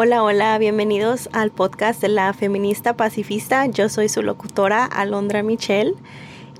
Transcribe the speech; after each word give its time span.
Hola, 0.00 0.22
hola, 0.22 0.56
bienvenidos 0.58 1.28
al 1.32 1.50
podcast 1.50 2.00
de 2.00 2.06
la 2.06 2.32
feminista 2.32 2.96
pacifista. 2.96 3.66
Yo 3.66 3.88
soy 3.88 4.08
su 4.08 4.22
locutora, 4.22 4.84
Alondra 4.84 5.42
Michelle. 5.42 5.94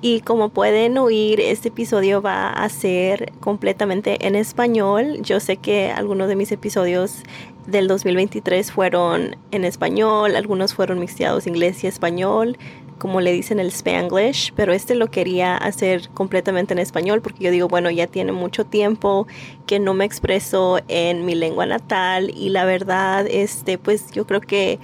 Y 0.00 0.22
como 0.22 0.48
pueden 0.48 0.98
oír, 0.98 1.38
este 1.38 1.68
episodio 1.68 2.20
va 2.20 2.50
a 2.50 2.68
ser 2.68 3.30
completamente 3.38 4.26
en 4.26 4.34
español. 4.34 5.22
Yo 5.22 5.38
sé 5.38 5.56
que 5.56 5.92
algunos 5.92 6.26
de 6.26 6.34
mis 6.34 6.50
episodios 6.50 7.22
del 7.68 7.86
2023 7.86 8.72
fueron 8.72 9.36
en 9.52 9.64
español, 9.64 10.34
algunos 10.34 10.74
fueron 10.74 10.98
mixteados 10.98 11.46
inglés 11.46 11.84
y 11.84 11.86
español 11.86 12.58
como 12.98 13.20
le 13.20 13.32
dicen 13.32 13.60
el 13.60 13.68
spanglish, 13.68 14.52
pero 14.54 14.72
este 14.72 14.94
lo 14.94 15.08
quería 15.10 15.56
hacer 15.56 16.08
completamente 16.10 16.74
en 16.74 16.78
español 16.78 17.22
porque 17.22 17.44
yo 17.44 17.50
digo, 17.50 17.68
bueno, 17.68 17.90
ya 17.90 18.06
tiene 18.06 18.32
mucho 18.32 18.64
tiempo 18.64 19.26
que 19.66 19.78
no 19.78 19.94
me 19.94 20.04
expreso 20.04 20.80
en 20.88 21.24
mi 21.24 21.34
lengua 21.34 21.66
natal 21.66 22.30
y 22.36 22.50
la 22.50 22.64
verdad, 22.64 23.26
este, 23.28 23.78
pues 23.78 24.10
yo 24.12 24.26
creo 24.26 24.40
que 24.40 24.78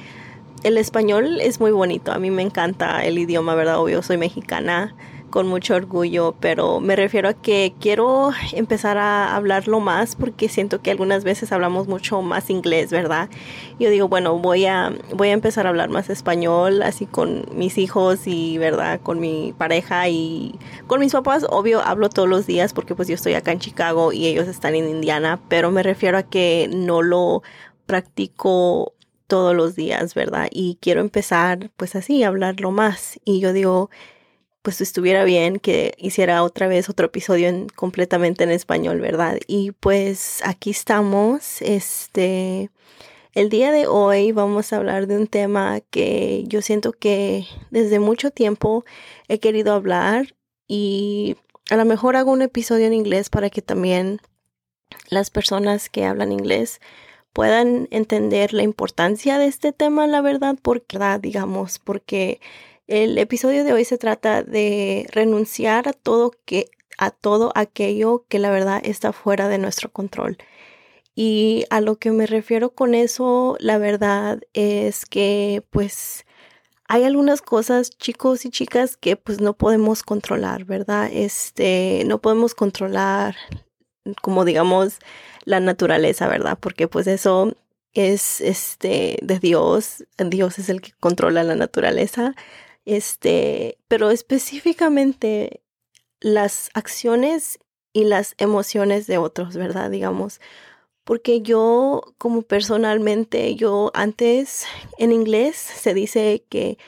el 0.63 0.79
español 0.79 1.41
es 1.41 1.61
muy 1.61 1.73
bonito, 1.73 2.13
a 2.13 2.19
mí 2.19 2.31
me 2.31 2.43
encanta 2.43 3.05
el 3.05 3.19
idioma, 3.19 3.55
¿verdad? 3.55 3.79
Obvio, 3.79 4.03
soy 4.03 4.17
mexicana 4.17 4.95
con 5.35 5.49
mucho 5.49 5.75
orgullo, 5.75 6.37
pero 6.39 6.79
me 6.79 6.95
refiero 6.95 7.29
a 7.29 7.35
que 7.35 7.75
quiero 7.81 8.31
empezar 8.53 8.99
a 8.99 9.35
hablarlo 9.35 9.81
más 9.81 10.15
porque 10.15 10.49
siento 10.49 10.81
que 10.81 10.93
algunas 10.93 11.25
veces 11.25 11.51
hablamos 11.51 11.89
mucho 11.89 12.23
más 12.23 12.51
inglés, 12.51 12.93
¿verdad? 12.93 13.29
Yo 13.81 13.91
digo, 13.91 14.07
bueno, 14.07 14.39
voy 14.39 14.67
a, 14.67 14.93
voy 15.13 15.31
a 15.31 15.33
empezar 15.33 15.67
a 15.67 15.71
hablar 15.71 15.89
más 15.89 16.09
español, 16.09 16.85
así 16.85 17.07
con 17.07 17.47
mis 17.53 17.79
hijos 17.79 18.29
y, 18.29 18.59
¿verdad? 18.59 19.01
Con 19.03 19.19
mi 19.19 19.53
pareja 19.59 20.09
y 20.09 20.57
con 20.87 21.01
mis 21.01 21.11
papás, 21.11 21.45
obvio, 21.51 21.81
hablo 21.81 22.11
todos 22.11 22.29
los 22.29 22.47
días 22.47 22.73
porque 22.73 22.95
pues 22.95 23.09
yo 23.09 23.17
estoy 23.17 23.35
acá 23.35 23.51
en 23.51 23.59
Chicago 23.59 24.13
y 24.13 24.29
ellos 24.29 24.47
están 24.47 24.77
en 24.77 24.89
Indiana, 24.89 25.41
pero 25.49 25.73
me 25.73 25.83
refiero 25.83 26.17
a 26.17 26.23
que 26.23 26.71
no 26.73 27.03
lo 27.03 27.43
practico 27.87 28.95
todos 29.27 29.53
los 29.53 29.75
días, 29.75 30.15
¿verdad? 30.15 30.47
Y 30.53 30.79
quiero 30.81 31.01
empezar 31.01 31.73
pues 31.77 31.97
así, 31.97 32.23
hablarlo 32.23 32.71
más. 32.71 33.19
Y 33.25 33.41
yo 33.41 33.53
digo, 33.53 33.91
pues 34.65 34.81
estuviera 34.81 35.25
bien 35.25 35.59
que 35.59 35.93
hiciera 35.99 36.43
otra 36.43 36.69
vez 36.69 36.89
otro 36.89 37.07
episodio 37.09 37.49
en, 37.49 37.69
completamente 37.69 38.45
en 38.45 38.51
español, 38.51 38.99
¿verdad? 38.99 39.39
Y 39.47 39.73
pues 39.73 40.41
aquí 40.43 40.71
estamos, 40.71 41.61
este, 41.61 42.71
el 43.35 43.51
día 43.51 43.73
de 43.73 43.87
hoy 43.87 44.33
vamos 44.33 44.73
a 44.73 44.79
hablar 44.79 45.07
de 45.07 45.19
un 45.19 45.27
tema 45.27 45.83
que 45.91 46.45
yo 46.47 46.63
siento 46.63 46.93
que 46.93 47.45
desde 47.71 47.99
mucho 47.99 48.31
tiempo 48.31 48.87
he 49.29 49.39
querido 49.39 49.75
hablar 49.75 50.35
y 50.67 51.37
a 51.69 51.77
lo 51.77 51.85
mejor 51.85 52.17
hago 52.17 52.33
un 52.33 52.41
episodio 52.41 52.87
en 52.87 52.95
inglés 52.95 53.29
para 53.29 53.51
que 53.51 53.61
también 53.61 54.23
las 55.11 55.29
personas 55.29 55.91
que 55.91 56.07
hablan 56.07 56.33
inglés 56.33 56.81
puedan 57.35 57.87
entender 57.91 58.55
la 58.55 58.63
importancia 58.63 59.37
de 59.37 59.45
este 59.45 59.73
tema, 59.73 60.07
la 60.07 60.23
verdad, 60.23 60.57
porque, 60.63 60.99
digamos, 61.21 61.81
porque 61.81 62.41
el 62.87 63.19
episodio 63.19 63.65
de 63.65 63.73
hoy 63.73 63.85
se 63.85 63.99
trata 63.99 64.43
de 64.43 65.07
renunciar 65.13 65.89
a 65.89 65.93
todo 65.93 66.33
que 66.45 66.71
a 66.99 67.11
todo 67.11 67.53
aquello 67.55 68.25
que 68.29 68.39
la 68.39 68.51
verdad 68.51 68.81
está 68.85 69.13
fuera 69.13 69.49
de 69.49 69.59
nuestro 69.59 69.91
control. 69.91 70.39
Y 71.17 71.65
a 71.71 71.81
lo 71.81 71.97
que 71.97 72.11
me 72.11 72.27
refiero 72.27 72.71
con 72.71 72.95
eso, 72.95 73.57
la 73.61 73.79
verdad 73.79 74.41
es 74.53 75.07
que 75.07 75.63
pues 75.71 76.25
hay 76.87 77.05
algunas 77.05 77.41
cosas, 77.41 77.91
chicos 77.91 78.45
y 78.45 78.51
chicas, 78.51 78.97
que 78.97 79.17
pues 79.17 79.41
no 79.41 79.55
podemos 79.55 80.03
controlar, 80.03 80.65
¿verdad? 80.65 81.09
Este, 81.13 82.05
no 82.07 82.21
podemos 82.21 82.55
controlar 82.55 83.37
como 84.23 84.45
digamos 84.45 84.99
la 85.45 85.61
naturaleza, 85.61 86.29
¿verdad? 86.29 86.59
Porque 86.61 86.89
pues 86.89 87.07
eso 87.07 87.55
es 87.95 88.41
este 88.41 89.19
de 89.23 89.39
Dios, 89.39 90.05
Dios 90.19 90.59
es 90.59 90.69
el 90.69 90.81
que 90.81 90.93
controla 91.01 91.45
la 91.45 91.55
naturaleza. 91.55 92.35
Este, 92.85 93.79
pero 93.89 94.11
específicamente 94.11 95.63
las 96.21 96.71
acciones 96.75 97.59
y 97.93 98.05
las 98.05 98.35
emociones 98.39 99.07
de 99.07 99.19
otros, 99.19 99.57
¿verdad? 99.57 99.91
Digamos, 99.91 100.41
porque 101.05 101.43
yo 101.43 102.03
como 102.19 102.43
personalmente, 102.43 103.55
yo 103.55 103.91
antes 103.95 104.67
en 104.99 105.13
inglés 105.13 105.57
se 105.57 105.95
dice 105.95 106.45
que, 106.49 106.79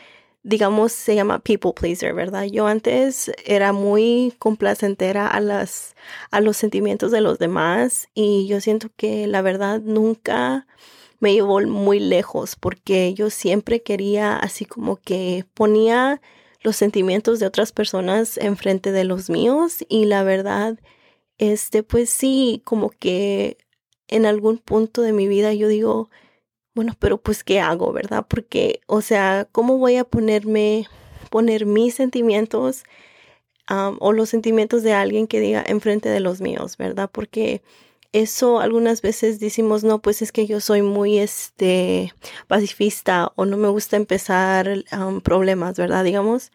digamos, 0.43 0.93
se 0.93 1.15
llama 1.15 1.41
people 1.41 1.73
pleaser, 1.75 2.15
¿verdad? 2.15 2.45
Yo 2.45 2.67
antes 2.67 3.31
era 3.45 3.73
muy 3.73 4.35
complacentera 4.39 5.29
a 5.29 5.41
las, 5.41 5.95
a 6.31 6.41
los 6.41 6.57
sentimientos 6.57 7.13
de 7.13 7.21
los 7.21 7.39
demás 7.39 8.09
y 8.15 8.47
yo 8.49 8.61
siento 8.61 8.89
que 8.97 9.27
la 9.27 9.43
verdad 9.43 9.81
nunca 9.81 10.67
me 11.27 11.35
llevó 11.35 11.61
muy 11.61 11.99
lejos 11.99 12.55
porque 12.55 13.13
yo 13.13 13.31
siempre 13.31 13.83
quería 13.83 14.37
así 14.37 14.65
como 14.65 14.95
que 14.95 15.45
ponía 15.55 16.21
los 16.63 16.77
sentimientos 16.77 17.41
de 17.41 17.47
otras 17.47 17.73
personas 17.73 18.39
enfrente 18.39 18.93
de 18.93 19.03
los 19.03 19.29
míos 19.29 19.85
y 19.89 20.05
la 20.05 20.23
verdad, 20.23 20.79
este, 21.39 21.83
pues 21.83 22.11
sí, 22.11 22.63
como 22.65 22.91
que 22.91 23.59
en 24.07 24.25
algún 24.25 24.59
punto 24.59 25.03
de 25.03 25.13
mi 25.13 25.27
vida 25.27 25.53
yo 25.53 25.67
digo, 25.67 26.11
bueno, 26.77 26.95
pero 26.97 27.19
pues 27.19 27.43
¿qué 27.43 27.59
hago, 27.59 27.93
verdad? 27.93 28.25
Porque, 28.29 28.79
o 28.87 29.01
sea, 29.01 29.49
¿cómo 29.51 29.79
voy 29.79 29.97
a 29.97 30.05
ponerme, 30.05 30.87
poner 31.29 31.67
mis 31.67 31.97
sentimientos 31.97 32.85
o 33.99 34.13
los 34.13 34.29
sentimientos 34.29 34.85
de 34.85 34.93
alguien 34.93 35.27
que 35.27 35.41
diga 35.41 35.65
enfrente 35.67 36.09
de 36.09 36.21
los 36.21 36.41
míos, 36.41 36.77
verdad? 36.77 37.11
Porque 37.13 37.63
eso 38.21 38.61
algunas 38.61 39.03
veces 39.03 39.41
decimos, 39.41 39.85
no, 39.85 40.01
pues 40.01 40.23
es 40.23 40.33
que 40.33 40.47
yo 40.47 40.61
soy 40.61 40.83
muy 40.83 41.19
este 41.19 42.13
pacifista 42.47 43.33
o 43.37 43.45
no 43.45 43.57
me 43.57 43.69
gusta 43.69 43.97
empezar 43.97 44.85
problemas, 45.23 45.77
¿verdad? 45.77 46.05
Digamos. 46.05 46.53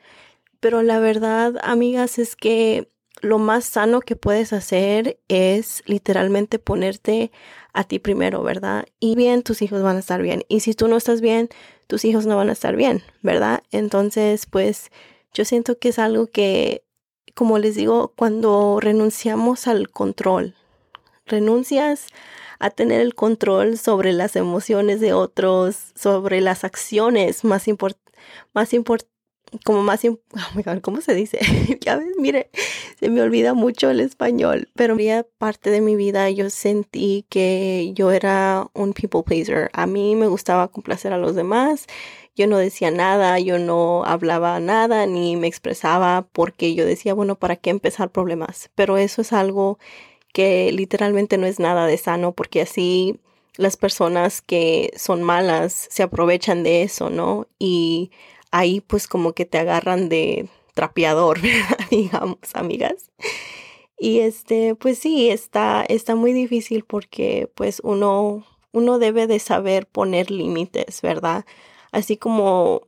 Pero 0.60 0.82
la 0.84 1.00
verdad, 1.00 1.56
amigas, 1.64 2.20
es 2.20 2.36
que 2.36 2.90
lo 3.22 3.38
más 3.38 3.66
sano 3.66 4.02
que 4.02 4.16
puedes 4.16 4.54
hacer 4.54 5.20
es 5.28 5.84
literalmente 5.86 6.60
ponerte 6.60 7.32
a 7.74 7.84
ti 7.84 8.00
primero, 8.00 8.44
¿verdad? 8.44 8.86
Y 9.00 9.16
bien, 9.16 9.44
tus 9.44 9.62
hijos 9.62 9.82
van 9.84 9.98
a 9.98 10.00
estar 10.00 10.22
bien. 10.22 10.44
Y 10.50 10.62
si 10.62 10.74
tú 10.74 10.88
no 10.88 10.98
estás 10.98 11.22
bien, 11.22 11.50
tus 11.88 12.06
hijos 12.06 12.26
no 12.26 12.38
van 12.38 12.50
a 12.50 12.54
estar 12.54 12.76
bien, 12.76 13.04
¿verdad? 13.22 13.64
Entonces, 13.72 14.46
pues 14.46 14.92
yo 15.34 15.46
siento 15.46 15.78
que 15.78 15.90
es 15.90 16.00
algo 16.00 16.28
que, 16.28 16.84
como 17.36 17.60
les 17.60 17.76
digo, 17.76 18.14
cuando 18.16 18.80
renunciamos 18.82 19.68
al 19.68 19.90
control, 19.90 20.56
renuncias 21.31 22.08
a 22.59 22.69
tener 22.69 23.02
el 23.02 23.16
control 23.16 23.78
sobre 23.78 24.14
las 24.14 24.36
emociones 24.36 25.00
de 25.00 25.14
otros, 25.14 25.94
sobre 25.96 26.42
las 26.42 26.64
acciones 26.64 27.44
más 27.44 27.68
importantes, 27.68 28.14
más 28.53 28.74
como 29.66 29.84
más, 29.84 30.02
oh 30.06 30.81
¿cómo 30.81 31.02
se 31.02 31.14
dice? 31.14 31.40
ya 31.81 31.97
ves, 31.97 32.16
mire, 32.18 32.50
se 33.00 33.09
me 33.09 33.22
olvida 33.22 33.53
mucho 33.53 33.90
el 33.90 34.00
español, 34.00 34.70
pero 34.75 34.94
había 34.94 35.24
parte 35.38 35.70
de 35.70 35.81
mi 35.81 35.96
vida 35.96 36.30
yo 36.30 36.50
sentí 36.50 37.25
que 37.30 37.91
yo 37.94 38.12
era 38.12 38.68
un 38.74 38.94
people 38.94 39.24
pleaser. 39.24 39.70
A 39.74 39.88
mí 39.88 40.16
me 40.16 40.28
gustaba 40.28 40.70
complacer 40.70 41.14
a 41.14 41.18
los 41.18 41.36
demás. 41.36 41.88
Yo 42.34 42.47
no 42.47 42.58
decía 42.58 42.91
nada, 42.91 43.40
yo 43.40 43.59
no 43.59 44.06
hablaba 44.06 44.59
nada, 44.62 45.06
ni 45.06 45.36
me 45.36 45.47
expresaba 45.47 46.28
porque 46.31 46.74
yo 46.75 46.86
decía, 46.86 47.14
bueno, 47.14 47.36
¿para 47.36 47.58
qué 47.58 47.72
empezar 47.72 48.09
problemas? 48.09 48.72
Pero 48.74 48.97
eso 48.97 49.22
es 49.22 49.34
algo 49.34 49.80
que 50.34 50.72
literalmente 50.72 51.38
no 51.38 51.47
es 51.47 51.59
nada 51.59 51.88
de 51.88 51.97
sano 51.97 52.31
porque 52.34 52.62
así 52.62 53.19
las 53.58 53.78
personas 53.78 54.42
que 54.42 54.92
son 54.96 55.24
malas 55.24 55.88
se 55.90 56.03
aprovechan 56.03 56.64
de 56.64 56.84
eso, 56.84 57.09
¿no? 57.09 57.47
Y 57.59 58.12
ahí 58.52 58.81
pues 58.81 59.08
como 59.08 59.34
que 59.34 59.46
te 59.46 59.58
agarran 59.58 60.09
de 60.09 60.47
trapeador, 60.74 61.40
digamos, 61.91 62.38
amigas. 62.53 63.12
Y 63.97 64.20
este, 64.22 64.75
pues 64.75 64.97
sí, 64.97 65.30
está, 65.30 65.86
está 65.88 66.16
muy 66.16 66.34
difícil 66.34 66.84
porque 66.86 67.52
pues 67.53 67.81
uno, 67.84 68.46
uno 68.72 69.00
debe 69.00 69.28
de 69.28 69.40
saber 69.40 69.86
poner 69.86 70.31
límites, 70.31 71.02
¿verdad? 71.02 71.46
Así 71.91 72.17
como 72.17 72.88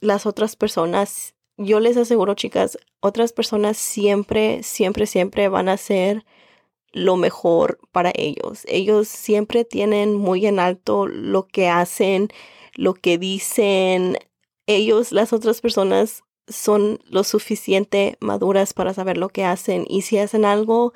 las 0.00 0.26
otras 0.26 0.56
personas, 0.56 1.34
yo 1.56 1.80
les 1.80 1.96
aseguro, 1.96 2.34
chicas, 2.34 2.78
otras 3.00 3.32
personas 3.32 3.76
siempre, 3.76 4.62
siempre, 4.62 5.06
siempre 5.06 5.48
van 5.48 5.68
a 5.68 5.76
ser 5.76 6.24
lo 6.92 7.16
mejor 7.16 7.78
para 7.92 8.12
ellos. 8.14 8.64
Ellos 8.68 9.08
siempre 9.08 9.64
tienen 9.64 10.14
muy 10.14 10.46
en 10.46 10.58
alto 10.58 11.06
lo 11.06 11.46
que 11.46 11.68
hacen, 11.68 12.28
lo 12.74 12.94
que 12.94 13.18
dicen. 13.18 14.18
Ellos, 14.66 15.12
las 15.12 15.32
otras 15.32 15.60
personas, 15.60 16.22
son 16.48 17.00
lo 17.08 17.24
suficiente 17.24 18.16
maduras 18.20 18.74
para 18.74 18.94
saber 18.94 19.16
lo 19.16 19.28
que 19.28 19.44
hacen 19.44 19.86
y 19.88 20.02
si 20.02 20.18
hacen 20.18 20.44
algo 20.44 20.92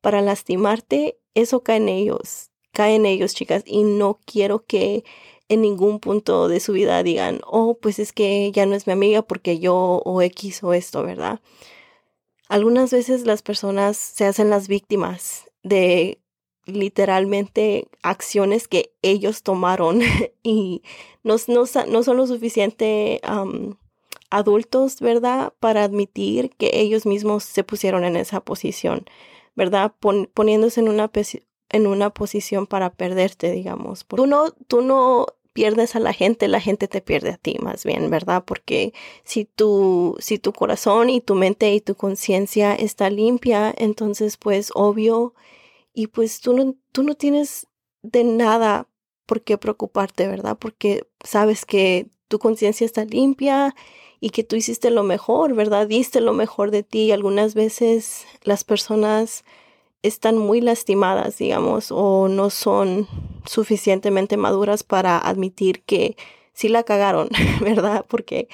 para 0.00 0.22
lastimarte, 0.22 1.18
eso 1.34 1.62
cae 1.62 1.76
en 1.76 1.88
ellos, 1.88 2.50
cae 2.72 2.94
en 2.94 3.06
ellos, 3.06 3.34
chicas, 3.34 3.62
y 3.66 3.82
no 3.82 4.20
quiero 4.24 4.64
que 4.64 5.04
en 5.48 5.62
ningún 5.62 5.98
punto 6.00 6.48
de 6.48 6.60
su 6.60 6.72
vida 6.72 7.02
digan, 7.02 7.40
oh, 7.46 7.76
pues 7.80 7.98
es 7.98 8.12
que 8.12 8.52
ya 8.52 8.66
no 8.66 8.74
es 8.74 8.86
mi 8.86 8.92
amiga 8.92 9.22
porque 9.22 9.58
yo 9.58 10.00
o 10.04 10.22
X 10.22 10.62
o 10.62 10.72
esto, 10.72 11.02
¿verdad? 11.02 11.40
Algunas 12.50 12.90
veces 12.90 13.26
las 13.26 13.42
personas 13.42 13.96
se 13.96 14.26
hacen 14.26 14.50
las 14.50 14.66
víctimas 14.66 15.48
de 15.62 16.18
literalmente 16.66 17.86
acciones 18.02 18.66
que 18.66 18.92
ellos 19.02 19.44
tomaron 19.44 20.00
y 20.42 20.82
no, 21.22 21.36
no, 21.46 21.62
no 21.86 22.02
son 22.02 22.16
lo 22.16 22.26
suficiente 22.26 23.20
adultos, 24.30 25.00
¿verdad? 25.00 25.52
Para 25.60 25.84
admitir 25.84 26.50
que 26.56 26.80
ellos 26.80 27.06
mismos 27.06 27.44
se 27.44 27.62
pusieron 27.62 28.02
en 28.02 28.16
esa 28.16 28.40
posición, 28.40 29.06
¿verdad? 29.54 29.94
poniéndose 30.34 30.80
en 30.80 30.88
una, 30.88 31.08
en 31.68 31.86
una 31.86 32.10
posición 32.10 32.66
para 32.66 32.90
perderte, 32.90 33.52
digamos. 33.52 34.04
Tú 34.08 34.26
no, 34.26 34.50
tú 34.66 34.82
no 34.82 35.26
pierdes 35.52 35.96
a 35.96 36.00
la 36.00 36.12
gente, 36.12 36.48
la 36.48 36.60
gente 36.60 36.88
te 36.88 37.00
pierde 37.00 37.30
a 37.30 37.36
ti 37.36 37.56
más 37.60 37.84
bien, 37.84 38.10
¿verdad? 38.10 38.44
Porque 38.44 38.92
si 39.24 39.44
tu, 39.44 40.16
si 40.20 40.38
tu 40.38 40.52
corazón 40.52 41.10
y 41.10 41.20
tu 41.20 41.34
mente 41.34 41.72
y 41.74 41.80
tu 41.80 41.94
conciencia 41.94 42.74
está 42.74 43.10
limpia, 43.10 43.74
entonces 43.76 44.36
pues 44.36 44.70
obvio 44.74 45.34
y 45.92 46.06
pues 46.08 46.40
tú 46.40 46.54
no, 46.54 46.74
tú 46.92 47.02
no 47.02 47.14
tienes 47.14 47.66
de 48.02 48.24
nada 48.24 48.88
por 49.26 49.42
qué 49.42 49.58
preocuparte, 49.58 50.26
¿verdad? 50.28 50.56
Porque 50.58 51.06
sabes 51.22 51.64
que 51.64 52.08
tu 52.28 52.38
conciencia 52.38 52.84
está 52.84 53.04
limpia 53.04 53.74
y 54.20 54.30
que 54.30 54.44
tú 54.44 54.56
hiciste 54.56 54.90
lo 54.90 55.02
mejor, 55.02 55.54
¿verdad? 55.54 55.86
Diste 55.86 56.20
lo 56.20 56.32
mejor 56.32 56.70
de 56.70 56.82
ti. 56.82 57.10
Algunas 57.10 57.54
veces 57.54 58.26
las 58.42 58.64
personas 58.64 59.44
están 60.02 60.38
muy 60.38 60.60
lastimadas, 60.60 61.38
digamos, 61.38 61.90
o 61.90 62.28
no 62.28 62.50
son 62.50 63.06
suficientemente 63.46 64.36
maduras 64.36 64.82
para 64.82 65.18
admitir 65.18 65.82
que 65.82 66.16
sí 66.52 66.68
la 66.68 66.82
cagaron, 66.82 67.28
¿verdad? 67.60 68.04
Porque 68.08 68.48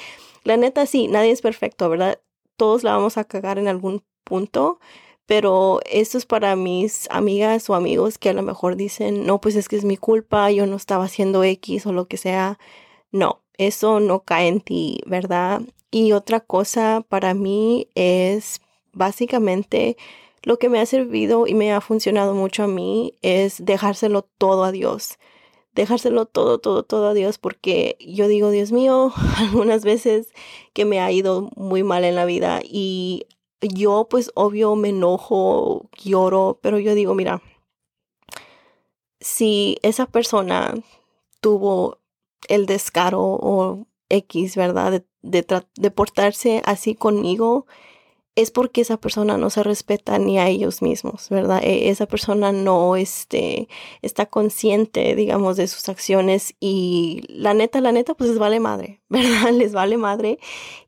la 0.45 0.57
neta 0.57 0.87
sí, 0.87 1.09
nadie 1.09 1.31
es 1.31 1.43
perfecto, 1.43 1.89
¿verdad? 1.89 2.21
Todos 2.57 2.83
la 2.85 2.93
vamos 2.93 3.17
a 3.17 3.25
cagar 3.25 3.59
en 3.59 3.69
algún 3.69 4.03
punto, 4.25 4.81
pero 5.27 5.81
esto 5.91 6.19
es 6.19 6.27
para 6.27 6.57
mis 6.57 7.09
amigas 7.11 7.69
o 7.69 7.75
amigos 7.75 8.19
que 8.19 8.31
a 8.31 8.33
lo 8.33 8.43
mejor 8.43 8.77
dicen, 8.77 9.27
no, 9.27 9.41
pues 9.41 9.57
es 9.57 9.69
que 9.69 9.77
es 9.77 9.85
mi 9.85 9.97
culpa, 9.97 10.51
yo 10.51 10.67
no 10.67 10.77
estaba 10.77 11.05
haciendo 11.05 11.43
X 11.43 11.87
o 11.87 11.93
lo 11.93 12.07
que 12.07 12.17
sea. 12.17 12.59
No, 13.11 13.43
eso 13.59 14.01
no 14.01 14.21
cae 14.23 14.49
en 14.49 14.61
ti, 14.61 15.01
¿verdad? 15.07 15.63
Y 15.91 16.13
otra 16.13 16.41
cosa 16.41 17.05
para 17.09 17.35
mí 17.35 17.89
es 17.95 18.61
básicamente 18.93 19.97
lo 20.47 20.61
que 20.61 20.69
me 20.69 20.79
ha 20.79 20.87
servido 20.87 21.49
y 21.49 21.55
me 21.55 21.73
ha 21.73 21.81
funcionado 21.81 22.33
mucho 22.33 22.63
a 22.63 22.69
mí 22.69 23.15
es 23.21 23.65
dejárselo 23.65 24.23
todo 24.23 24.63
a 24.63 24.71
Dios. 24.71 25.19
Dejárselo 25.75 26.25
todo, 26.27 26.61
todo, 26.61 26.85
todo 26.85 27.09
a 27.09 27.15
Dios 27.15 27.39
porque 27.39 27.97
yo 27.99 28.29
digo, 28.29 28.51
Dios 28.51 28.71
mío, 28.71 29.13
algunas 29.39 29.83
veces 29.83 30.33
que 30.73 30.85
me 30.85 31.01
ha 31.01 31.11
ido 31.11 31.51
muy 31.57 31.83
mal 31.83 32.05
en 32.05 32.15
la 32.15 32.25
vida 32.25 32.61
y 32.63 33.27
yo 33.61 34.07
pues 34.09 34.31
obvio 34.37 34.77
me 34.77 34.91
enojo, 34.91 35.91
lloro, 36.01 36.61
pero 36.63 36.79
yo 36.79 36.95
digo, 36.95 37.17
mira, 37.17 37.43
si 39.19 39.79
esa 39.83 40.07
persona 40.07 40.75
tuvo 41.41 41.99
el 42.49 42.67
descaro 42.67 43.21
o 43.21 43.85
X, 44.11 44.55
¿verdad? 44.55 45.03
De, 45.23 45.43
de, 45.43 45.91
portarse 45.91 46.63
así 46.65 46.95
conmigo, 46.95 47.67
es 48.37 48.51
porque 48.51 48.83
esa 48.83 48.99
persona 48.99 49.39
no 49.39 49.51
se 49.51 49.63
respeta 49.63 50.19
ni 50.19 50.39
a 50.39 50.49
ellos 50.49 50.83
mismos, 50.83 51.29
¿verdad? 51.31 51.65
E, 51.65 51.89
esa 51.89 52.07
persona 52.07 52.53
no 52.53 52.95
este, 52.95 53.69
está 54.03 54.27
consciente, 54.27 55.17
digamos, 55.17 55.57
de 55.57 55.67
sus 55.67 55.89
acciones 55.89 56.55
y 56.61 57.23
la 57.29 57.55
neta, 57.55 57.81
la 57.81 57.93
neta, 57.93 58.15
pues 58.15 58.31
les 58.31 58.39
vale 58.39 58.61
madre, 58.61 59.01
¿verdad? 59.09 59.53
Les 59.53 59.73
vale 59.73 59.97
madre 59.97 60.39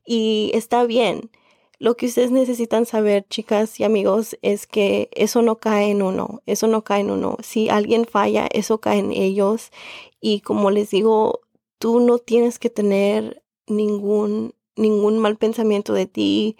y 0.05 0.51
está 0.53 0.85
bien. 0.85 1.31
Lo 1.79 1.95
que 1.95 2.07
ustedes 2.07 2.29
necesitan 2.31 2.85
saber, 2.85 3.25
chicas 3.29 3.79
y 3.79 3.83
amigos, 3.83 4.37
es 4.41 4.67
que 4.67 5.09
eso 5.13 5.41
no 5.41 5.59
cae 5.59 5.91
en 5.91 6.01
uno, 6.01 6.41
eso 6.45 6.67
no 6.67 6.83
cae 6.83 7.01
en 7.01 7.09
uno. 7.09 7.37
Si 7.41 7.69
alguien 7.69 8.05
falla, 8.05 8.47
eso 8.51 8.79
cae 8.79 8.99
en 8.99 9.13
ellos. 9.13 9.71
Y 10.19 10.41
como 10.41 10.71
les 10.71 10.89
digo, 10.89 11.39
tú 11.77 12.01
no 12.01 12.17
tienes 12.19 12.59
que 12.59 12.69
tener 12.69 13.43
ningún, 13.65 14.53
ningún 14.75 15.19
mal 15.19 15.37
pensamiento 15.37 15.93
de 15.93 16.05
ti, 16.05 16.57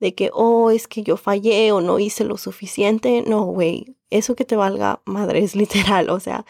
de 0.00 0.14
que, 0.14 0.30
oh, 0.32 0.70
es 0.70 0.88
que 0.88 1.02
yo 1.02 1.16
fallé 1.16 1.72
o 1.72 1.80
no 1.80 1.98
hice 1.98 2.24
lo 2.24 2.36
suficiente. 2.36 3.22
No, 3.26 3.44
güey, 3.44 3.96
eso 4.10 4.34
que 4.34 4.44
te 4.44 4.56
valga 4.56 5.00
madre 5.04 5.40
es 5.40 5.54
literal. 5.56 6.10
O 6.10 6.20
sea, 6.20 6.44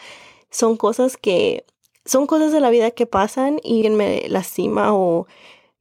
son 0.49 0.77
cosas 0.77 1.17
que, 1.17 1.65
son 2.05 2.27
cosas 2.27 2.51
de 2.51 2.61
la 2.61 2.69
vida 2.69 2.91
que 2.91 3.05
pasan 3.05 3.59
y 3.63 3.87
me 3.89 4.27
lastima 4.29 4.93
o 4.93 5.27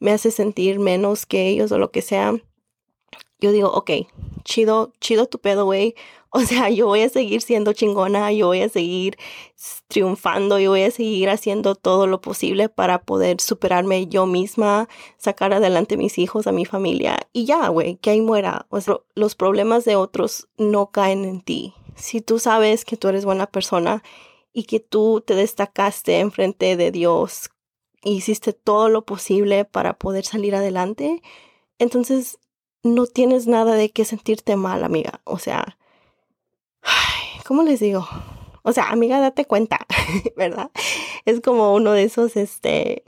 me 0.01 0.13
hace 0.13 0.31
sentir 0.31 0.79
menos 0.79 1.27
que 1.27 1.49
ellos 1.49 1.73
o 1.73 1.79
lo 1.79 1.91
que 1.91 2.03
sea, 2.03 2.35
yo 3.41 3.53
digo, 3.53 3.71
ok, 3.71 3.91
chido, 4.45 4.93
chido 5.01 5.27
tu 5.27 5.39
pedo, 5.39 5.65
güey. 5.65 5.95
O 6.33 6.41
sea, 6.43 6.71
yo 6.71 6.87
voy 6.87 7.03
a 7.03 7.09
seguir 7.09 7.43
siendo 7.43 7.73
chingona, 7.73 8.31
yo 8.33 8.47
voy 8.47 8.63
a 8.63 8.69
seguir 8.69 9.19
triunfando, 9.89 10.61
yo 10.61 10.71
voy 10.71 10.83
a 10.83 10.91
seguir 10.93 11.29
haciendo 11.29 11.75
todo 11.75 12.07
lo 12.07 12.21
posible 12.21 12.69
para 12.69 13.03
poder 13.03 13.41
superarme 13.41 14.07
yo 14.07 14.27
misma, 14.27 14.89
sacar 15.17 15.53
adelante 15.53 15.97
a 15.97 15.99
mis 15.99 16.19
hijos, 16.19 16.47
a 16.47 16.53
mi 16.53 16.65
familia. 16.65 17.19
Y 17.33 17.47
ya, 17.47 17.67
güey, 17.69 17.97
que 17.97 18.11
ahí 18.11 18.21
muera. 18.21 18.69
Los 19.17 19.35
problemas 19.35 19.85
de 19.85 19.97
otros 19.97 20.49
no 20.57 20.93
caen 20.93 21.25
en 21.25 21.41
ti. 21.41 21.75
Si 21.97 22.21
tú 22.21 22.39
sabes 22.39 22.85
que 22.85 22.97
tú 22.97 23.09
eres 23.09 23.25
buena 23.25 23.47
persona 23.47 24.05
y 24.53 24.65
que 24.65 24.79
tú 24.79 25.23
te 25.27 25.35
destacaste 25.35 26.21
enfrente 26.21 26.77
de 26.77 26.93
Dios 26.93 27.51
hiciste 28.03 28.53
todo 28.53 28.89
lo 28.89 29.05
posible 29.05 29.65
para 29.65 29.99
poder 29.99 30.25
salir 30.25 30.55
adelante, 30.55 31.23
entonces 31.79 32.39
no 32.83 33.07
tienes 33.07 33.47
nada 33.47 33.75
de 33.75 33.91
qué 33.91 34.05
sentirte 34.05 34.57
mal, 34.57 34.85
amiga. 34.85 35.21
O 35.25 35.39
sea, 35.39 35.77
¿cómo 37.51 37.65
les 37.65 37.81
digo? 37.81 38.07
O 38.63 38.73
sea, 38.73 38.91
amiga, 38.91 39.19
date 39.19 39.45
cuenta, 39.45 39.85
¿verdad? 40.37 40.71
Es 41.25 41.41
como 41.41 41.75
uno 41.75 41.91
de 41.91 42.05
esos, 42.05 42.37
este, 42.37 43.03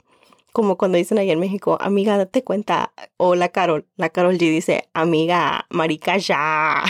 como 0.51 0.77
cuando 0.77 0.97
dicen 0.97 1.17
ahí 1.17 1.31
en 1.31 1.39
México, 1.39 1.77
amiga, 1.79 2.17
date 2.17 2.43
cuenta. 2.43 2.91
O 3.15 3.35
la 3.35 3.47
Carol, 3.47 3.87
la 3.95 4.09
Carol 4.09 4.35
G 4.35 4.39
dice, 4.39 4.89
amiga, 4.93 5.65
marica, 5.69 6.17
ya. 6.17 6.83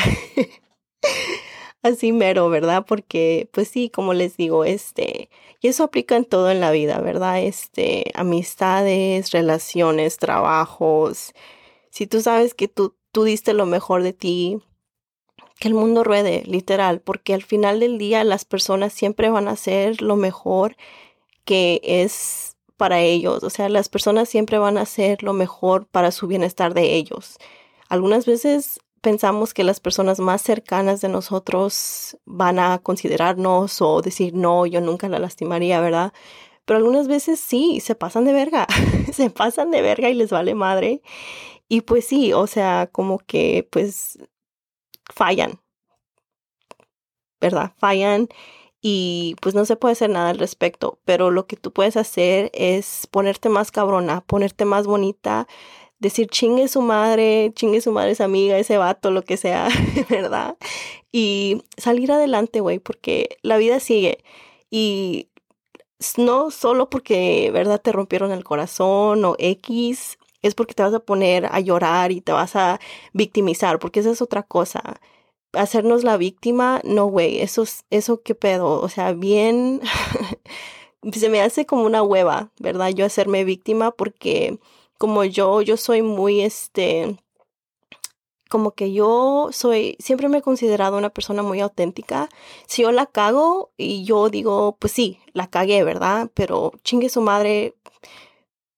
Así 1.84 2.12
mero, 2.12 2.50
¿verdad? 2.50 2.86
Porque, 2.88 3.48
pues 3.54 3.68
sí, 3.68 3.92
como 3.92 4.16
les 4.16 4.36
digo, 4.36 4.66
este, 4.66 5.30
y 5.62 5.68
eso 5.68 5.84
aplica 5.84 6.16
en 6.16 6.26
todo 6.26 6.50
en 6.50 6.60
la 6.60 6.72
vida, 6.72 7.02
¿verdad? 7.02 7.40
Este, 7.40 8.06
amistades, 8.16 9.30
relaciones, 9.30 10.18
trabajos. 10.18 11.34
Si 11.92 12.08
tú 12.08 12.20
sabes 12.20 12.56
que 12.56 12.68
tú, 12.68 12.96
tú 13.12 13.26
diste 13.26 13.54
lo 13.54 13.68
mejor 13.68 14.02
de 14.02 14.14
ti, 14.14 14.60
que 15.60 15.68
el 15.68 15.74
mundo 15.74 16.04
ruede, 16.04 16.44
literal, 16.46 17.00
porque 17.02 17.34
al 17.34 17.44
final 17.44 17.80
del 17.80 17.98
día 17.98 18.24
las 18.24 18.46
personas 18.46 18.94
siempre 18.94 19.30
van 19.30 19.48
a 19.48 19.52
hacer 19.52 20.02
lo 20.02 20.16
mejor 20.16 20.76
que 21.46 21.82
es 21.84 22.58
para 22.78 23.02
ellos. 23.02 23.44
O 23.44 23.50
sea, 23.50 23.70
las 23.70 23.90
personas 23.90 24.30
siempre 24.30 24.58
van 24.58 24.78
a 24.78 24.82
hacer 24.82 25.24
lo 25.24 25.34
mejor 25.34 25.88
para 25.88 26.12
su 26.12 26.28
bienestar 26.28 26.74
de 26.74 26.96
ellos. 26.96 27.38
Algunas 27.90 28.26
veces 28.26 28.80
pensamos 29.02 29.54
que 29.54 29.64
las 29.64 29.80
personas 29.80 30.20
más 30.20 30.42
cercanas 30.42 31.02
de 31.02 31.10
nosotros 31.10 32.18
van 32.26 32.60
a 32.60 32.80
considerarnos 32.80 33.82
o 33.82 34.02
decir, 34.02 34.34
no, 34.34 34.66
yo 34.66 34.82
nunca 34.82 35.10
la 35.10 35.20
lastimaría, 35.20 35.82
¿verdad? 35.82 36.14
Pero 36.66 36.78
algunas 36.78 37.08
veces 37.08 37.40
sí, 37.40 37.82
se 37.82 37.96
pasan 37.96 38.26
de 38.26 38.34
verga, 38.34 38.66
se 39.14 39.30
pasan 39.30 39.72
de 39.72 39.82
verga 39.82 40.10
y 40.10 40.14
les 40.14 40.30
vale 40.32 40.56
madre. 40.56 41.02
Y 41.68 41.82
pues 41.82 42.06
sí, 42.06 42.34
o 42.34 42.48
sea, 42.48 42.90
como 42.92 43.20
que 43.20 43.68
pues 43.72 44.20
fallan, 45.14 45.62
¿verdad? 47.40 47.74
Fallan 47.78 48.30
y 48.82 49.36
pues 49.42 49.56
no 49.56 49.66
se 49.66 49.78
puede 49.78 49.94
hacer 49.94 50.10
nada 50.10 50.30
al 50.30 50.40
respecto, 50.40 51.00
pero 51.06 51.32
lo 51.32 51.48
que 51.48 51.56
tú 51.56 51.72
puedes 51.72 51.96
hacer 51.96 52.52
es 52.54 53.08
ponerte 53.12 53.48
más 53.50 53.72
cabrona, 53.72 54.22
ponerte 54.22 54.66
más 54.66 54.88
bonita, 54.88 55.48
decir 56.00 56.28
chingue 56.28 56.68
su 56.68 56.82
madre, 56.82 57.54
chingue 57.56 57.80
su 57.80 57.92
madre 57.94 58.12
esa 58.12 58.26
amiga, 58.26 58.58
ese 58.58 58.78
vato, 58.78 59.10
lo 59.10 59.24
que 59.24 59.38
sea, 59.38 59.70
¿verdad? 60.10 60.58
Y 61.12 61.64
salir 61.78 62.12
adelante, 62.12 62.60
güey, 62.60 62.80
porque 62.80 63.38
la 63.42 63.58
vida 63.58 63.80
sigue. 63.80 64.24
Y 64.70 65.30
no 66.18 66.52
solo 66.52 66.90
porque, 66.90 67.52
¿verdad? 67.54 67.82
Te 67.82 67.92
rompieron 67.94 68.32
el 68.32 68.44
corazón 68.44 69.24
o 69.26 69.36
X, 69.40 70.18
es 70.44 70.56
porque 70.56 70.76
te 70.76 70.84
vas 70.84 70.94
a 70.94 71.00
poner 71.00 71.48
a 71.48 71.60
llorar 71.60 72.12
y 72.12 72.22
te 72.22 72.32
vas 72.32 72.56
a 72.56 72.80
victimizar, 73.14 73.80
porque 73.80 74.02
esa 74.02 74.12
es 74.12 74.22
otra 74.22 74.44
cosa. 74.44 75.02
Hacernos 75.54 76.04
la 76.04 76.18
víctima, 76.18 76.82
no, 76.84 77.06
güey, 77.08 77.42
eso, 77.42 77.64
eso 77.90 78.22
qué 78.22 78.36
pedo, 78.36 78.82
o 78.82 78.90
sea, 78.90 79.14
bien, 79.14 79.82
se 81.12 81.30
me 81.30 81.42
hace 81.42 81.66
como 81.66 81.86
una 81.86 82.04
hueva, 82.04 82.52
¿verdad? 82.60 82.90
Yo 82.90 83.06
hacerme 83.06 83.44
víctima 83.46 83.92
porque 83.92 84.60
como 84.98 85.24
yo, 85.26 85.62
yo 85.62 85.78
soy 85.78 86.02
muy, 86.02 86.42
este, 86.42 87.18
como 88.54 88.72
que 88.72 88.94
yo 88.94 89.50
soy, 89.52 89.98
siempre 90.00 90.30
me 90.30 90.38
he 90.38 90.42
considerado 90.44 90.98
una 90.98 91.10
persona 91.10 91.42
muy 91.42 91.60
auténtica. 91.60 92.30
Si 92.68 92.84
yo 92.84 92.92
la 92.92 93.08
cago 93.08 93.72
y 93.78 94.04
yo 94.06 94.30
digo, 94.30 94.78
pues 94.80 94.94
sí, 94.94 95.18
la 95.34 95.48
cagué, 95.48 95.84
¿verdad? 95.84 96.30
Pero 96.36 96.72
chingue 96.84 97.10
su 97.10 97.22
madre, 97.22 97.74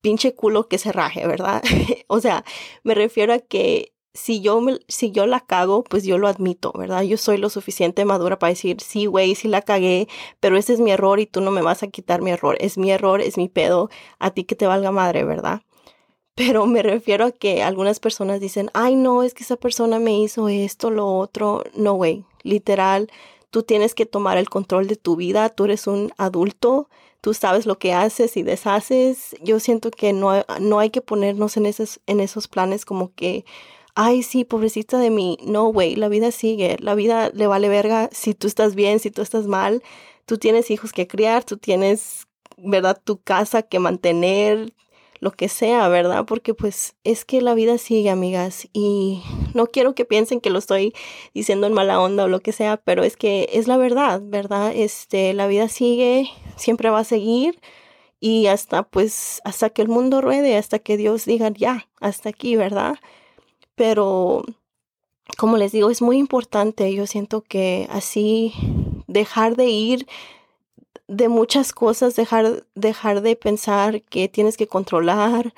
pinche 0.05 0.35
culo 0.35 0.67
que 0.67 0.77
se 0.77 0.91
raje, 0.91 1.25
¿verdad? 1.25 1.63
o 2.07 2.19
sea, 2.19 2.45
me 2.83 2.93
refiero 2.93 3.33
a 3.33 3.39
que 3.39 3.91
si 4.13 4.39
yo, 4.39 4.61
me, 4.61 4.77
si 4.87 5.09
yo 5.09 5.25
la 5.25 5.39
cago, 5.39 5.83
pues 5.83 6.03
yo 6.03 6.19
lo 6.19 6.27
admito, 6.27 6.71
¿verdad? 6.77 7.01
Yo 7.01 7.17
soy 7.17 7.37
lo 7.37 7.49
suficiente 7.49 8.05
madura 8.05 8.37
para 8.37 8.51
decir, 8.51 8.81
sí, 8.81 9.07
güey, 9.07 9.33
sí 9.33 9.47
la 9.47 9.63
cagué, 9.63 10.07
pero 10.39 10.57
ese 10.57 10.73
es 10.73 10.79
mi 10.79 10.91
error 10.91 11.19
y 11.19 11.25
tú 11.25 11.41
no 11.41 11.49
me 11.49 11.63
vas 11.63 11.81
a 11.81 11.87
quitar 11.87 12.21
mi 12.21 12.29
error. 12.29 12.55
Es 12.59 12.77
mi 12.77 12.91
error, 12.91 13.19
es 13.19 13.35
mi 13.35 13.49
pedo, 13.49 13.89
a 14.19 14.29
ti 14.29 14.43
que 14.43 14.55
te 14.55 14.67
valga 14.67 14.91
madre, 14.91 15.23
¿verdad? 15.23 15.63
Pero 16.35 16.67
me 16.67 16.83
refiero 16.83 17.25
a 17.25 17.31
que 17.31 17.63
algunas 17.63 17.99
personas 17.99 18.39
dicen, 18.39 18.69
ay, 18.75 18.95
no, 18.95 19.23
es 19.23 19.33
que 19.33 19.41
esa 19.41 19.55
persona 19.55 19.97
me 19.97 20.19
hizo 20.19 20.49
esto, 20.49 20.91
lo 20.91 21.17
otro. 21.17 21.63
No, 21.73 21.95
güey, 21.95 22.25
literal, 22.43 23.09
tú 23.49 23.63
tienes 23.63 23.95
que 23.95 24.05
tomar 24.05 24.37
el 24.37 24.49
control 24.49 24.85
de 24.85 24.97
tu 24.97 25.15
vida, 25.15 25.49
tú 25.49 25.65
eres 25.65 25.87
un 25.87 26.13
adulto, 26.17 26.89
tú 27.25 27.33
sabes 27.33 27.65
lo 27.65 27.79
que 27.79 27.91
haces 27.91 28.37
y 28.37 28.43
deshaces. 28.43 29.35
Yo 29.41 29.59
siento 29.59 29.89
que 29.89 30.13
no, 30.13 30.45
no 30.59 30.77
hay 30.77 30.91
que 30.91 31.01
ponernos 31.01 31.57
en 31.57 31.65
esos, 31.65 31.99
en 32.05 32.19
esos 32.19 32.47
planes 32.47 32.85
como 32.85 33.15
que 33.15 33.45
ay, 33.95 34.21
sí, 34.21 34.45
pobrecita 34.45 34.99
de 34.99 35.09
mí. 35.09 35.39
No, 35.41 35.65
güey, 35.69 35.95
la 35.95 36.07
vida 36.07 36.29
sigue, 36.29 36.77
la 36.79 36.93
vida 36.93 37.31
le 37.33 37.47
vale 37.47 37.67
verga 37.67 38.11
si 38.11 38.35
tú 38.35 38.45
estás 38.45 38.75
bien, 38.75 38.99
si 38.99 39.09
tú 39.09 39.23
estás 39.23 39.47
mal. 39.47 39.81
Tú 40.27 40.37
tienes 40.37 40.69
hijos 40.69 40.93
que 40.93 41.07
criar, 41.07 41.43
tú 41.43 41.57
tienes, 41.57 42.27
¿verdad? 42.57 43.01
Tu 43.03 43.17
casa 43.19 43.63
que 43.63 43.79
mantener, 43.79 44.71
lo 45.25 45.31
que 45.31 45.49
sea, 45.49 45.89
¿verdad? 45.89 46.23
Porque 46.25 46.53
pues 46.53 46.95
es 47.03 47.25
que 47.25 47.41
la 47.41 47.53
vida 47.53 47.77
sigue, 47.77 48.09
amigas, 48.09 48.69
y 48.71 49.21
no 49.53 49.67
quiero 49.67 49.93
que 49.95 50.05
piensen 50.05 50.39
que 50.39 50.49
lo 50.49 50.59
estoy 50.59 50.93
diciendo 51.33 51.67
en 51.67 51.73
mala 51.73 51.99
onda 51.99 52.23
o 52.23 52.27
lo 52.29 52.39
que 52.39 52.53
sea, 52.53 52.77
pero 52.77 53.03
es 53.03 53.17
que 53.17 53.49
es 53.51 53.67
la 53.67 53.77
verdad, 53.77 54.21
¿verdad? 54.23 54.71
Este, 54.73 55.33
la 55.33 55.47
vida 55.47 55.67
sigue, 55.67 56.29
siempre 56.55 56.89
va 56.89 56.99
a 56.99 57.03
seguir 57.03 57.59
y 58.19 58.47
hasta 58.47 58.83
pues 58.83 59.41
hasta 59.43 59.69
que 59.69 59.81
el 59.81 59.89
mundo 59.89 60.21
ruede, 60.21 60.57
hasta 60.57 60.79
que 60.79 60.97
Dios 60.97 61.25
diga 61.25 61.49
ya, 61.49 61.89
hasta 61.99 62.29
aquí, 62.29 62.55
¿verdad? 62.55 62.95
pero 63.75 64.43
como 65.37 65.57
les 65.57 65.71
digo, 65.71 65.89
es 65.89 66.01
muy 66.01 66.17
importante. 66.17 66.93
Yo 66.93 67.07
siento 67.07 67.41
que 67.41 67.87
así 67.91 68.53
dejar 69.07 69.55
de 69.55 69.65
ir 69.65 70.07
de 71.07 71.29
muchas 71.29 71.71
cosas, 71.73 72.15
dejar, 72.15 72.65
dejar 72.75 73.21
de 73.21 73.35
pensar 73.35 74.01
que 74.03 74.27
tienes 74.27 74.57
que 74.57 74.67
controlar 74.67 75.53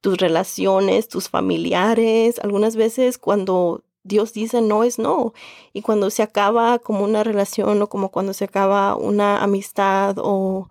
tus 0.00 0.18
relaciones, 0.18 1.08
tus 1.08 1.28
familiares. 1.28 2.38
Algunas 2.40 2.76
veces 2.76 3.18
cuando 3.18 3.82
Dios 4.04 4.32
dice 4.32 4.60
no 4.60 4.84
es 4.84 4.98
no. 4.98 5.32
Y 5.72 5.82
cuando 5.82 6.10
se 6.10 6.22
acaba 6.22 6.78
como 6.78 7.04
una 7.04 7.24
relación 7.24 7.80
o 7.82 7.88
como 7.88 8.10
cuando 8.10 8.32
se 8.32 8.44
acaba 8.44 8.96
una 8.96 9.42
amistad 9.42 10.16
o 10.18 10.68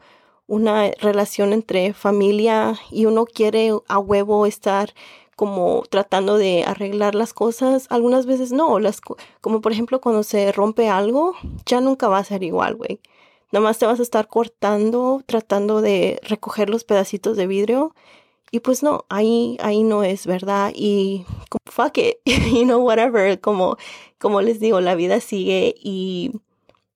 una 0.48 0.92
relación 1.00 1.54
entre 1.54 1.94
familia 1.94 2.78
y 2.92 3.06
uno 3.06 3.26
quiere 3.26 3.72
a 3.88 4.00
huevo 4.00 4.46
estar 4.46 4.94
como 5.38 5.84
tratando 5.90 6.38
de 6.38 6.66
arreglar 6.66 7.16
las 7.16 7.34
cosas, 7.34 7.88
algunas 7.90 8.26
veces 8.26 8.52
no, 8.52 8.80
las, 8.80 9.02
como 9.42 9.62
por 9.62 9.72
ejemplo 9.72 10.02
cuando 10.02 10.24
se 10.24 10.52
rompe 10.52 10.90
algo, 10.90 11.36
ya 11.66 11.82
nunca 11.82 12.10
va 12.10 12.20
a 12.20 12.24
ser 12.24 12.44
igual, 12.44 12.76
güey. 12.76 13.00
Nada 13.52 13.64
más 13.64 13.78
te 13.80 13.86
vas 13.86 14.00
a 14.00 14.04
estar 14.04 14.28
cortando, 14.28 15.22
tratando 15.26 15.82
de 15.82 16.20
recoger 16.24 16.70
los 16.70 16.84
pedacitos 16.84 17.36
de 17.38 17.48
vidrio. 17.48 17.94
Y 18.52 18.60
pues 18.60 18.84
no, 18.84 19.06
ahí, 19.10 19.58
ahí 19.62 19.84
no 19.84 20.04
es, 20.04 20.26
¿verdad? 20.26 20.72
Y 20.76 21.26
fuck 21.66 21.98
it, 21.98 22.18
you 22.26 22.64
know, 22.64 22.82
whatever, 22.82 23.40
como, 23.40 23.78
como 24.20 24.42
les 24.42 24.60
digo, 24.60 24.82
la 24.82 24.96
vida 24.96 25.20
sigue. 25.22 25.76
Y 25.78 26.32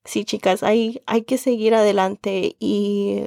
sí, 0.06 0.26
chicas, 0.26 0.64
hay, 0.64 1.02
hay 1.06 1.24
que 1.24 1.38
seguir 1.38 1.76
adelante 1.76 2.56
y 2.60 3.26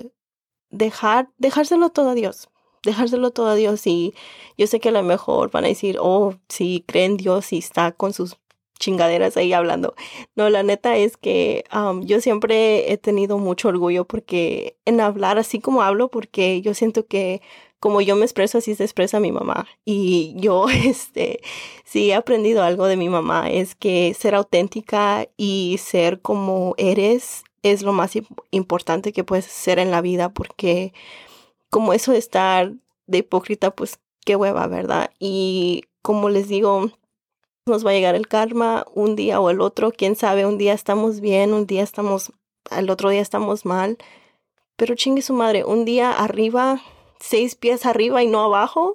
dejar, 0.70 1.30
dejárselo 1.38 1.90
todo 1.90 2.11
a 2.11 2.14
Dios. 2.14 2.49
Dejárselo 2.82 3.30
todo 3.30 3.49
a 3.49 3.54
Dios. 3.54 3.87
Y 3.87 4.14
yo 4.56 4.66
sé 4.66 4.80
que 4.80 4.90
a 4.90 4.92
lo 4.92 5.02
mejor 5.02 5.50
van 5.50 5.64
a 5.64 5.68
decir, 5.68 5.99
oh, 6.00 6.35
sí, 6.49 6.85
creen 6.87 7.16
Dios 7.16 7.52
y 7.52 7.58
está 7.58 7.92
con 7.92 8.12
sus 8.12 8.38
chingaderas 8.78 9.37
ahí 9.37 9.52
hablando. 9.52 9.94
No, 10.37 10.50
la 10.50 10.62
neta 10.62 10.97
es 10.97 11.16
que 11.16 11.64
yo 12.02 12.20
siempre 12.20 12.92
he 12.92 12.99
tenido 12.99 13.38
mucho 13.38 13.68
orgullo 13.68 14.04
porque 14.04 14.76
en 14.85 15.00
hablar 15.00 15.38
así 15.38 15.61
como 15.61 15.82
hablo, 15.82 16.08
porque 16.08 16.61
yo 16.62 16.75
siento 16.75 17.06
que 17.06 17.42
como 17.80 18.00
yo 18.00 18.16
me 18.16 18.25
expreso, 18.25 18.58
así 18.58 18.75
se 18.75 18.85
expresa 18.85 19.20
mi 19.20 19.32
mamá. 19.32 19.66
Y 19.85 20.35
yo, 20.37 20.68
este, 20.85 21.40
sí 21.85 22.11
he 22.11 22.14
aprendido 22.14 22.62
algo 22.62 22.87
de 22.87 22.97
mi 22.97 23.08
mamá, 23.08 23.50
es 23.50 23.75
que 23.75 24.14
ser 24.14 24.35
auténtica 24.35 25.28
y 25.37 25.76
ser 25.78 26.20
como 26.20 26.75
eres 26.76 27.44
es 27.62 27.82
lo 27.82 27.92
más 27.92 28.12
importante 28.50 29.12
que 29.12 29.25
puedes 29.25 29.44
ser 29.44 29.80
en 29.80 29.90
la 29.90 30.00
vida 30.00 30.32
porque 30.32 30.92
como 31.70 31.92
eso 31.92 32.12
de 32.12 32.18
estar 32.18 32.73
de 33.06 33.18
hipócrita, 33.18 33.73
pues 33.73 33.99
qué 34.25 34.37
hueva, 34.37 34.66
¿verdad? 34.68 35.11
Y 35.18 35.85
como 36.02 36.28
les 36.28 36.49
digo, 36.49 36.90
nos 37.68 37.84
va 37.87 37.90
a 37.90 37.94
llegar 37.94 38.14
el 38.14 38.28
karma 38.28 38.87
un 38.94 39.16
día 39.16 39.40
o 39.40 39.50
el 39.50 39.60
otro, 39.60 39.92
quién 39.92 40.16
sabe, 40.16 40.46
un 40.46 40.58
día 40.58 40.72
estamos 40.75 41.20
bien, 41.20 41.52
un 41.52 41.66
día 41.66 41.82
estamos, 41.82 42.32
al 42.70 42.90
otro 42.90 43.10
día 43.10 43.20
estamos 43.20 43.64
mal, 43.64 43.98
pero 44.76 44.94
chingue 44.94 45.22
su 45.22 45.34
madre, 45.34 45.64
un 45.64 45.84
día 45.84 46.12
arriba, 46.12 46.80
seis 47.20 47.54
pies 47.54 47.87
arriba 47.87 48.22
y 48.22 48.26
no 48.28 48.42
abajo, 48.42 48.94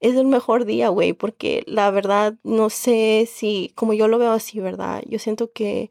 es 0.00 0.16
el 0.16 0.26
mejor 0.26 0.64
día, 0.64 0.88
güey, 0.88 1.12
porque 1.12 1.64
la 1.66 1.90
verdad 1.90 2.34
no 2.44 2.70
sé 2.70 3.28
si, 3.30 3.72
como 3.74 3.94
yo 3.94 4.08
lo 4.08 4.18
veo 4.18 4.32
así, 4.32 4.60
¿verdad? 4.60 5.02
Yo 5.06 5.18
siento 5.18 5.50
que 5.52 5.90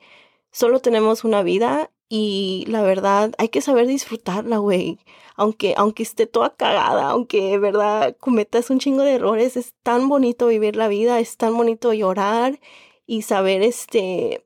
solo 0.52 0.80
tenemos 0.80 1.24
una 1.24 1.44
vida 1.44 1.92
y 2.10 2.66
la 2.68 2.84
verdad 2.84 3.34
hay 3.38 3.50
que 3.50 3.62
saber 3.62 3.88
disfrutarla, 3.88 4.58
güey 4.58 5.00
aunque, 5.36 5.74
aunque 5.78 6.04
esté 6.04 6.28
toda 6.28 6.56
cagada, 6.56 7.10
aunque, 7.10 7.58
¿verdad?, 7.58 8.16
cometas 8.20 8.70
un 8.70 8.80
chingo 8.80 9.04
de 9.04 9.16
errores, 9.16 9.58
es 9.58 9.74
tan 9.84 10.08
bonito 10.10 10.48
vivir 10.48 10.76
la 10.76 10.88
vida, 10.88 11.20
es 11.20 11.38
tan 11.38 11.56
bonito 11.58 11.94
llorar 11.94 12.60
y 13.06 13.24
saber, 13.24 13.62
este, 13.62 14.46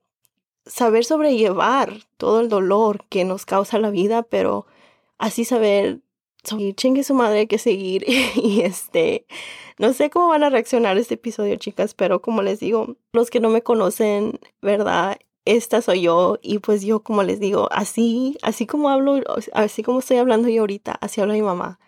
saber 0.66 1.06
sobrellevar 1.06 1.94
todo 2.18 2.42
el 2.42 2.50
dolor 2.50 3.06
que 3.10 3.26
nos 3.26 3.46
causa 3.46 3.80
la 3.80 3.92
vida, 3.92 4.24
pero 4.24 4.66
así 5.18 5.46
saber, 5.46 6.02
chingue 6.76 7.04
su 7.04 7.14
madre, 7.14 7.40
hay 7.40 7.48
que 7.48 7.60
seguir 7.60 8.06
y 8.36 8.62
este, 8.62 9.28
no 9.78 9.94
sé 9.94 10.10
cómo 10.10 10.30
van 10.30 10.44
a 10.44 10.50
reaccionar 10.50 10.98
este 10.98 11.16
episodio, 11.16 11.56
chicas, 11.58 11.94
pero 11.94 12.22
como 12.22 12.42
les 12.42 12.60
digo, 12.60 12.96
los 13.14 13.30
que 13.30 13.40
no 13.40 13.50
me 13.50 13.64
conocen, 13.64 14.40
¿verdad? 14.62 15.20
Esta 15.50 15.82
soy 15.82 16.02
yo 16.02 16.38
y 16.42 16.60
pues 16.60 16.84
yo 16.84 17.02
como 17.02 17.24
les 17.24 17.40
digo, 17.40 17.70
así, 17.72 18.38
así 18.42 18.68
como 18.68 18.90
hablo, 18.90 19.22
así 19.54 19.84
como 19.84 20.00
estoy 20.00 20.18
hablando 20.18 20.48
yo 20.50 20.62
ahorita, 20.62 20.94
así 21.02 21.22
habla 21.22 21.34
mi 21.34 21.42
mamá. 21.42 21.80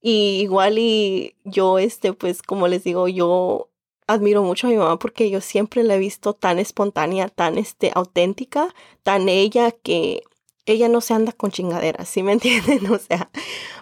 Y 0.00 0.40
igual 0.42 0.78
y 0.78 1.34
yo, 1.44 1.78
este, 1.78 2.12
pues 2.12 2.42
como 2.42 2.68
les 2.68 2.84
digo, 2.84 3.08
yo 3.08 3.70
admiro 4.06 4.42
mucho 4.42 4.66
a 4.66 4.70
mi 4.70 4.76
mamá 4.76 4.98
porque 4.98 5.30
yo 5.30 5.40
siempre 5.40 5.82
la 5.84 5.96
he 5.96 5.98
visto 5.98 6.34
tan 6.34 6.58
espontánea, 6.58 7.28
tan, 7.28 7.58
este, 7.58 7.92
auténtica, 7.94 8.74
tan 9.02 9.28
ella 9.28 9.72
que 9.72 10.22
ella 10.66 10.88
no 10.88 11.00
se 11.00 11.14
anda 11.14 11.32
con 11.32 11.50
chingaderas, 11.50 12.08
¿sí 12.08 12.22
me 12.22 12.32
entienden? 12.34 12.92
O 12.92 12.98
sea, 12.98 13.30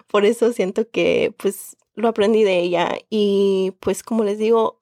por 0.07 0.25
eso 0.25 0.53
siento 0.53 0.89
que 0.89 1.33
pues 1.37 1.77
lo 1.95 2.07
aprendí 2.07 2.43
de 2.43 2.59
ella 2.59 2.97
y 3.09 3.73
pues 3.81 4.03
como 4.03 4.23
les 4.23 4.37
digo, 4.37 4.76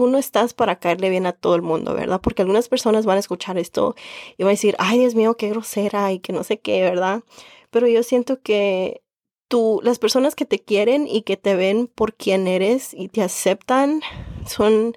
tú 0.00 0.06
no 0.06 0.16
estás 0.16 0.54
para 0.54 0.76
caerle 0.78 1.10
bien 1.10 1.26
a 1.26 1.32
todo 1.32 1.54
el 1.56 1.60
mundo, 1.60 1.92
¿verdad? 1.92 2.22
Porque 2.22 2.40
algunas 2.40 2.70
personas 2.70 3.04
van 3.04 3.18
a 3.18 3.20
escuchar 3.20 3.58
esto 3.58 3.94
y 4.38 4.44
van 4.44 4.48
a 4.48 4.52
decir, 4.52 4.74
ay 4.78 4.98
Dios 4.98 5.14
mío, 5.14 5.36
qué 5.36 5.50
grosera 5.50 6.10
y 6.10 6.20
que 6.20 6.32
no 6.32 6.42
sé 6.42 6.58
qué, 6.58 6.80
¿verdad? 6.80 7.22
Pero 7.68 7.86
yo 7.86 8.02
siento 8.02 8.40
que 8.40 9.02
tú, 9.48 9.78
las 9.82 9.98
personas 9.98 10.34
que 10.34 10.46
te 10.46 10.58
quieren 10.58 11.06
y 11.06 11.20
que 11.20 11.36
te 11.36 11.54
ven 11.54 11.86
por 11.86 12.14
quien 12.14 12.48
eres 12.48 12.94
y 12.94 13.08
te 13.08 13.20
aceptan 13.20 14.00
son, 14.46 14.96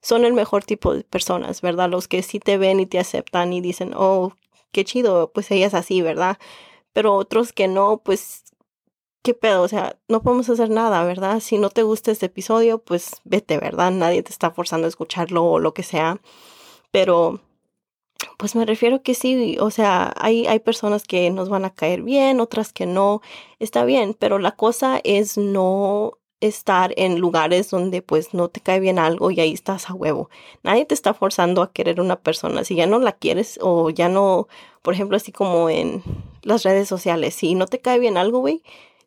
son 0.00 0.24
el 0.24 0.34
mejor 0.34 0.62
tipo 0.62 0.94
de 0.94 1.02
personas, 1.02 1.60
¿verdad? 1.60 1.90
Los 1.90 2.06
que 2.06 2.22
sí 2.22 2.38
te 2.38 2.56
ven 2.56 2.78
y 2.78 2.86
te 2.86 3.00
aceptan 3.00 3.52
y 3.52 3.60
dicen, 3.60 3.92
oh, 3.96 4.34
qué 4.70 4.84
chido, 4.84 5.32
pues 5.34 5.50
ella 5.50 5.66
es 5.66 5.74
así, 5.74 6.00
¿verdad? 6.00 6.38
Pero 6.92 7.14
otros 7.14 7.52
que 7.52 7.66
no, 7.66 8.02
pues 8.04 8.44
¿qué 9.24 9.34
pedo? 9.34 9.62
O 9.62 9.68
sea, 9.68 9.96
no 10.06 10.22
podemos 10.22 10.50
hacer 10.50 10.70
nada, 10.70 11.02
¿verdad? 11.04 11.40
Si 11.40 11.58
no 11.58 11.70
te 11.70 11.82
gusta 11.82 12.12
este 12.12 12.26
episodio, 12.26 12.78
pues 12.78 13.22
vete, 13.24 13.58
¿verdad? 13.58 13.90
Nadie 13.90 14.22
te 14.22 14.30
está 14.30 14.50
forzando 14.50 14.86
a 14.86 14.88
escucharlo 14.88 15.44
o 15.44 15.58
lo 15.58 15.72
que 15.74 15.82
sea. 15.82 16.20
Pero, 16.92 17.40
pues 18.38 18.54
me 18.54 18.66
refiero 18.66 19.02
que 19.02 19.14
sí, 19.14 19.56
o 19.60 19.70
sea, 19.70 20.12
hay, 20.16 20.46
hay 20.46 20.60
personas 20.60 21.04
que 21.04 21.30
nos 21.30 21.48
van 21.48 21.64
a 21.64 21.74
caer 21.74 22.02
bien, 22.02 22.38
otras 22.40 22.72
que 22.72 22.86
no. 22.86 23.22
Está 23.58 23.84
bien, 23.86 24.14
pero 24.18 24.38
la 24.38 24.52
cosa 24.52 25.00
es 25.04 25.38
no 25.38 26.18
estar 26.40 26.92
en 26.98 27.18
lugares 27.18 27.70
donde 27.70 28.02
pues 28.02 28.34
no 28.34 28.48
te 28.48 28.60
cae 28.60 28.78
bien 28.80 28.98
algo 28.98 29.30
y 29.30 29.40
ahí 29.40 29.54
estás 29.54 29.88
a 29.88 29.94
huevo. 29.94 30.28
Nadie 30.62 30.84
te 30.84 30.94
está 30.94 31.14
forzando 31.14 31.62
a 31.62 31.72
querer 31.72 31.98
una 32.00 32.16
persona. 32.16 32.64
Si 32.64 32.74
ya 32.74 32.86
no 32.86 32.98
la 32.98 33.12
quieres 33.12 33.58
o 33.62 33.88
ya 33.88 34.10
no, 34.10 34.48
por 34.82 34.92
ejemplo, 34.92 35.16
así 35.16 35.32
como 35.32 35.70
en 35.70 36.02
las 36.42 36.62
redes 36.62 36.88
sociales, 36.88 37.34
si 37.34 37.54
no 37.54 37.66
te 37.66 37.80
cae 37.80 37.98
bien 37.98 38.18
algo, 38.18 38.40
güey, 38.40 38.62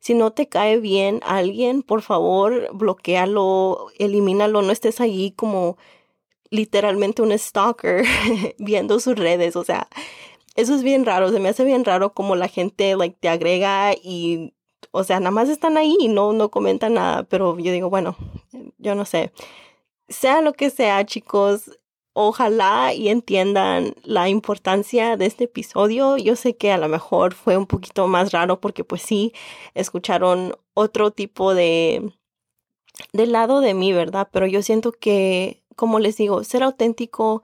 si 0.07 0.13
no 0.13 0.31
te 0.31 0.47
cae 0.47 0.79
bien 0.79 1.19
alguien, 1.25 1.83
por 1.83 2.01
favor, 2.01 2.69
bloquealo, 2.73 3.87
elimínalo, 3.99 4.61
no 4.61 4.71
estés 4.71 5.01
allí 5.01 5.31
como 5.31 5.75
literalmente 6.49 7.21
un 7.21 7.37
stalker 7.37 8.05
viendo 8.57 9.01
sus 9.01 9.17
redes, 9.17 9.57
o 9.57 9.65
sea, 9.65 9.89
eso 10.55 10.75
es 10.75 10.83
bien 10.83 11.03
raro, 11.05 11.29
se 11.29 11.41
me 11.41 11.49
hace 11.49 11.65
bien 11.65 11.83
raro 11.83 12.13
como 12.13 12.37
la 12.37 12.47
gente 12.47 12.95
like 12.95 13.17
te 13.19 13.27
agrega 13.27 13.95
y 14.01 14.53
o 14.91 15.03
sea, 15.03 15.19
nada 15.19 15.31
más 15.31 15.49
están 15.49 15.75
ahí 15.75 15.97
y 15.99 16.07
no 16.07 16.31
no 16.31 16.51
comentan 16.51 16.93
nada, 16.93 17.23
pero 17.23 17.59
yo 17.59 17.73
digo, 17.73 17.89
bueno, 17.89 18.15
yo 18.77 18.95
no 18.95 19.03
sé. 19.03 19.33
sea 20.07 20.41
lo 20.41 20.53
que 20.53 20.69
sea, 20.69 21.05
chicos, 21.05 21.77
ojalá 22.19 22.93
y 22.95 23.09
entiendan 23.09 23.93
la 24.03 24.27
importancia 24.27 25.17
de 25.17 25.27
este 25.27 25.43
episodio. 25.43 26.17
Yo 26.17 26.35
sé 26.35 26.57
que 26.57 26.71
a 26.71 26.79
lo 26.79 26.87
mejor 26.89 27.35
fue 27.35 27.57
un 27.57 27.67
poquito 27.67 28.07
más 28.07 28.31
raro 28.31 28.59
porque 28.59 28.83
pues 28.83 29.03
sí, 29.03 29.33
escucharon 29.75 30.55
otro 30.73 31.11
tipo 31.11 31.53
de 31.53 32.11
del 33.13 33.31
lado 33.33 33.61
de 33.61 33.75
mí, 33.75 33.93
¿verdad? 33.93 34.27
Pero 34.31 34.47
yo 34.47 34.63
siento 34.63 34.91
que, 34.93 35.63
como 35.75 35.99
les 35.99 36.17
digo, 36.17 36.43
ser 36.43 36.63
auténtico 36.63 37.43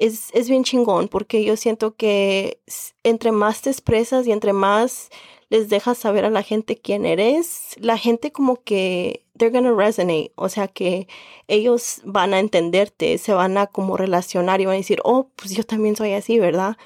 es, 0.00 0.30
es 0.32 0.48
bien 0.48 0.64
chingón 0.64 1.08
porque 1.08 1.44
yo 1.44 1.56
siento 1.56 1.94
que 1.94 2.58
entre 3.04 3.30
más 3.32 3.62
te 3.62 3.70
expresas 3.70 4.26
y 4.26 4.32
entre 4.32 4.52
más 4.52 5.10
les 5.50 5.68
dejas 5.68 5.98
saber 5.98 6.24
a 6.24 6.30
la 6.30 6.42
gente 6.42 6.76
quién 6.76 7.04
eres, 7.04 7.76
la 7.78 7.98
gente 7.98 8.32
como 8.32 8.62
que 8.62 9.24
they're 9.36 9.52
gonna 9.52 9.72
resonate, 9.72 10.32
o 10.36 10.48
sea 10.48 10.68
que 10.68 11.06
ellos 11.48 12.00
van 12.04 12.34
a 12.34 12.38
entenderte, 12.40 13.18
se 13.18 13.34
van 13.34 13.58
a 13.58 13.66
como 13.66 13.96
relacionar 13.96 14.60
y 14.60 14.66
van 14.66 14.74
a 14.74 14.78
decir, 14.78 15.00
oh, 15.04 15.28
pues 15.36 15.54
yo 15.54 15.64
también 15.64 15.96
soy 15.96 16.12
así, 16.12 16.38
¿verdad? 16.38 16.76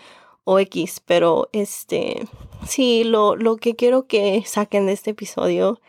O 0.44 0.59
X, 0.59 1.00
pero 1.04 1.49
este, 1.52 2.26
sí, 2.66 3.04
lo, 3.04 3.37
lo 3.37 3.56
que 3.56 3.76
quiero 3.76 4.06
que 4.06 4.42
saquen 4.47 4.87
de 4.87 4.92
este 4.92 5.11
episodio 5.11 5.80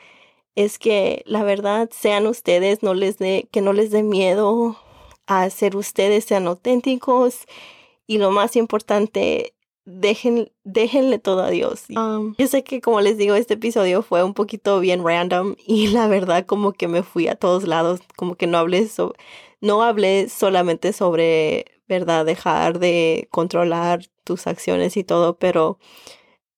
es 0.55 0.77
que 0.79 1.23
la 1.25 1.43
verdad 1.43 1.89
sean 1.91 2.27
ustedes, 2.27 2.83
no 2.83 2.93
les 2.93 3.17
dé, 3.17 3.47
que 3.51 3.61
no 3.61 3.73
les 3.73 3.91
dé 3.91 4.03
miedo 4.03 4.77
a 5.27 5.49
ser 5.49 5.75
ustedes, 5.75 6.25
sean 6.25 6.47
auténticos 6.47 7.45
y 8.07 8.17
lo 8.17 8.31
más 8.31 8.55
importante, 8.55 9.53
dejen, 9.85 10.51
déjenle 10.63 11.19
todo 11.19 11.43
a 11.43 11.49
Dios. 11.49 11.85
Um, 11.89 12.35
yo 12.37 12.47
sé 12.47 12.63
que 12.63 12.81
como 12.81 13.01
les 13.01 13.17
digo, 13.17 13.35
este 13.35 13.55
episodio 13.55 14.01
fue 14.01 14.23
un 14.23 14.33
poquito 14.33 14.79
bien 14.79 15.03
random 15.03 15.55
y 15.65 15.87
la 15.87 16.07
verdad 16.07 16.45
como 16.45 16.73
que 16.73 16.87
me 16.87 17.03
fui 17.03 17.27
a 17.27 17.35
todos 17.35 17.65
lados, 17.65 18.01
como 18.15 18.35
que 18.35 18.47
no 18.47 18.57
hablé, 18.57 18.87
no 19.61 19.81
hablé 19.83 20.29
solamente 20.29 20.93
sobre, 20.93 21.65
¿verdad? 21.87 22.25
Dejar 22.25 22.79
de 22.79 23.27
controlar 23.31 24.05
tus 24.23 24.47
acciones 24.47 24.97
y 24.97 25.03
todo, 25.03 25.37
pero 25.37 25.77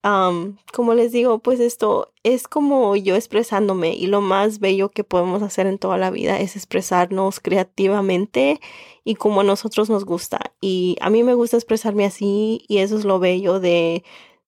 como 0.01 0.93
les 0.93 1.11
digo, 1.11 1.39
pues 1.39 1.59
esto 1.59 2.13
es 2.23 2.47
como 2.47 2.95
yo 2.95 3.15
expresándome 3.15 3.93
y 3.93 4.07
lo 4.07 4.21
más 4.21 4.59
bello 4.59 4.89
que 4.89 5.03
podemos 5.03 5.41
hacer 5.43 5.67
en 5.67 5.77
toda 5.77 5.97
la 5.97 6.11
vida 6.11 6.39
es 6.39 6.55
expresarnos 6.55 7.39
creativamente 7.39 8.61
y 9.03 9.15
como 9.15 9.41
a 9.41 9.43
nosotros 9.43 9.89
nos 9.89 10.05
gusta. 10.05 10.53
Y 10.61 10.97
a 11.01 11.09
mí 11.09 11.23
me 11.23 11.33
gusta 11.33 11.57
expresarme 11.57 12.05
así 12.05 12.63
y 12.67 12.77
eso 12.77 12.97
es 12.97 13.05
lo 13.05 13.19
bello 13.19 13.59
de 13.59 14.03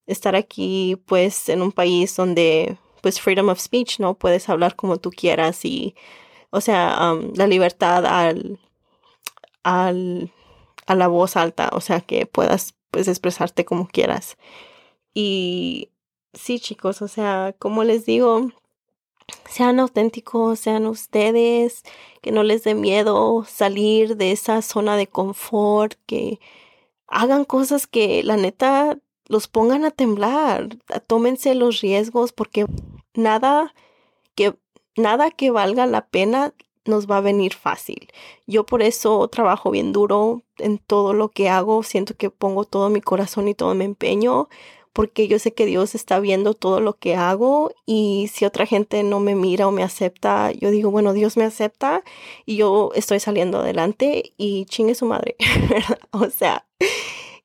estar 0.08 0.36
aquí 0.36 0.98
pues 1.06 1.50
en 1.50 1.62
un 1.62 1.72
país 1.72 2.15
donde 2.15 2.77
pues 3.01 3.20
freedom 3.22 3.50
of 3.50 3.60
speech, 3.60 4.00
¿no? 4.00 4.15
Puedes 4.15 4.50
hablar 4.50 4.75
como 4.75 4.98
tú 4.98 5.12
quieras 5.12 5.63
y, 5.65 5.96
o 6.51 6.62
sea, 6.62 7.15
la 7.36 7.48
libertad 7.48 8.06
al, 8.06 8.60
al, 9.63 10.32
a 10.88 10.96
la 10.96 11.08
voz 11.08 11.36
alta, 11.38 11.70
o 11.74 11.82
sea, 11.82 12.01
que 12.01 12.25
puedas 12.25 12.75
pues 12.91 13.08
expresarte 13.08 13.65
como 13.65 13.88
quieras. 13.88 14.38
Y 15.13 15.89
sí, 16.34 16.60
chicos, 16.60 17.01
o 17.01 17.08
sea, 17.08 17.56
como 17.60 17.84
les 17.84 18.06
digo, 18.06 18.51
sean 19.50 19.80
auténticos, 19.80 20.60
sean 20.60 20.88
ustedes, 20.88 21.84
que 22.22 22.32
no 22.32 22.44
les 22.44 22.63
dé 22.63 22.75
miedo 22.75 23.46
salir 23.46 24.18
de 24.18 24.32
esa 24.32 24.62
zona 24.62 24.98
de 24.98 25.08
confort, 25.08 25.96
que 26.06 26.39
hagan 27.08 27.46
cosas 27.46 27.88
que 27.88 28.24
la 28.24 28.38
neta 28.38 28.98
los 29.28 29.48
pongan 29.48 29.86
a 29.86 29.92
temblar, 29.92 30.70
tómense 31.08 31.56
los 31.56 31.82
riesgos 31.82 32.34
porque 32.34 32.66
nada 33.13 33.74
que 34.36 34.56
nada 34.96 35.32
que 35.32 35.51
valga 35.51 35.86
la 35.86 36.08
pena 36.08 36.54
nos 36.86 37.10
va 37.10 37.18
a 37.18 37.22
venir 37.22 37.54
fácil. 37.54 38.10
Yo 38.48 38.66
por 38.66 38.82
eso 38.82 39.28
trabajo 39.28 39.72
bien 39.72 39.94
duro 39.94 40.42
en 40.58 40.80
todo 40.80 41.13
lo 41.13 41.30
que 41.30 41.50
hago, 41.50 41.84
siento 41.84 42.16
que 42.16 42.30
pongo 42.30 42.66
todo 42.66 42.89
mi 42.89 43.01
corazón 43.01 43.48
y 43.48 43.54
todo 43.54 43.75
mi 43.75 43.86
empeño 43.86 44.50
porque 44.93 45.27
yo 45.27 45.39
sé 45.39 45.53
que 45.53 45.65
Dios 45.65 45.96
está 45.96 46.19
viendo 46.19 46.53
todo 46.53 46.79
lo 46.79 46.93
que 46.98 47.15
hago 47.15 47.72
y 47.86 48.29
si 48.34 48.46
otra 48.46 48.65
gente 48.65 49.03
no 49.03 49.19
me 49.19 49.36
mira 49.36 49.67
o 49.67 49.72
me 49.72 49.84
acepta, 49.84 50.51
yo 50.51 50.72
digo, 50.72 50.91
bueno, 50.91 51.13
Dios 51.13 51.38
me 51.38 51.43
acepta 51.43 52.04
y 52.45 52.58
yo 52.58 52.91
estoy 52.95 53.19
saliendo 53.19 53.60
adelante 53.60 54.34
y 54.38 54.65
chingue 54.65 54.95
su 54.95 55.06
madre, 55.06 55.36
O 56.12 56.30
sea, 56.30 56.65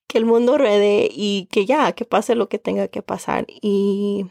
que 0.07 0.19
el 0.19 0.25
mundo 0.25 0.59
ruede 0.59 1.09
y 1.13 1.49
que 1.51 1.67
ya, 1.67 1.93
que 1.93 2.05
pase 2.05 2.35
lo 2.35 2.49
que 2.49 2.59
tenga 2.59 2.89
que 2.89 3.03
pasar. 3.03 3.47
Y 3.49 4.27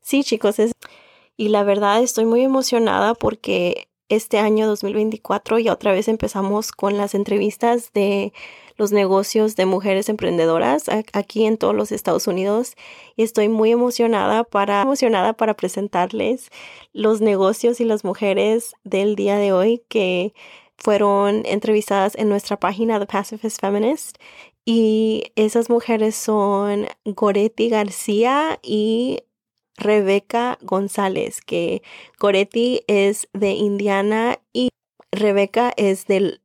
sí, 0.00 0.24
chicos, 0.24 0.58
es... 0.58 0.72
Y 1.38 1.48
la 1.48 1.64
verdad 1.64 2.02
estoy 2.02 2.24
muy 2.24 2.42
emocionada 2.42 3.14
porque 3.14 3.88
este 4.08 4.38
año 4.38 4.66
2024 4.66 5.58
ya 5.58 5.72
otra 5.72 5.92
vez 5.92 6.08
empezamos 6.08 6.72
con 6.72 6.96
las 6.96 7.14
entrevistas 7.14 7.92
de 7.92 8.32
los 8.76 8.92
negocios 8.92 9.56
de 9.56 9.66
mujeres 9.66 10.08
emprendedoras 10.08 10.84
aquí 11.12 11.46
en 11.46 11.56
todos 11.56 11.74
los 11.74 11.92
Estados 11.92 12.26
Unidos 12.26 12.74
y 13.16 13.22
estoy 13.22 13.48
muy 13.48 13.72
emocionada 13.72 14.44
para 14.44 14.82
emocionada 14.82 15.32
para 15.32 15.54
presentarles 15.54 16.50
los 16.92 17.20
negocios 17.20 17.80
y 17.80 17.84
las 17.84 18.04
mujeres 18.04 18.74
del 18.84 19.16
día 19.16 19.36
de 19.38 19.52
hoy 19.52 19.82
que 19.88 20.34
fueron 20.76 21.42
entrevistadas 21.46 22.14
en 22.16 22.28
nuestra 22.28 22.58
página 22.58 22.98
The 23.00 23.06
Pacifist 23.06 23.60
Feminist 23.60 24.18
y 24.64 25.32
esas 25.36 25.70
mujeres 25.70 26.16
son 26.16 26.86
Goretti 27.04 27.68
García 27.68 28.58
y 28.62 29.20
Rebeca 29.76 30.58
González, 30.62 31.40
que 31.40 31.82
Goretti 32.18 32.80
es 32.88 33.28
de 33.32 33.50
Indiana 33.50 34.40
y 34.52 34.70
Rebeca 35.12 35.72
es 35.76 36.06
del 36.06 36.40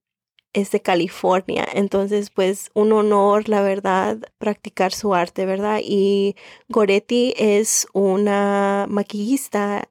es 0.53 0.71
de 0.71 0.81
California. 0.81 1.67
Entonces, 1.73 2.29
pues 2.29 2.71
un 2.73 2.91
honor, 2.93 3.49
la 3.49 3.61
verdad, 3.61 4.17
practicar 4.37 4.93
su 4.93 5.13
arte, 5.13 5.45
¿verdad? 5.45 5.79
Y 5.83 6.35
Goretti 6.69 7.33
es 7.37 7.87
una 7.93 8.85
maquillista 8.89 9.89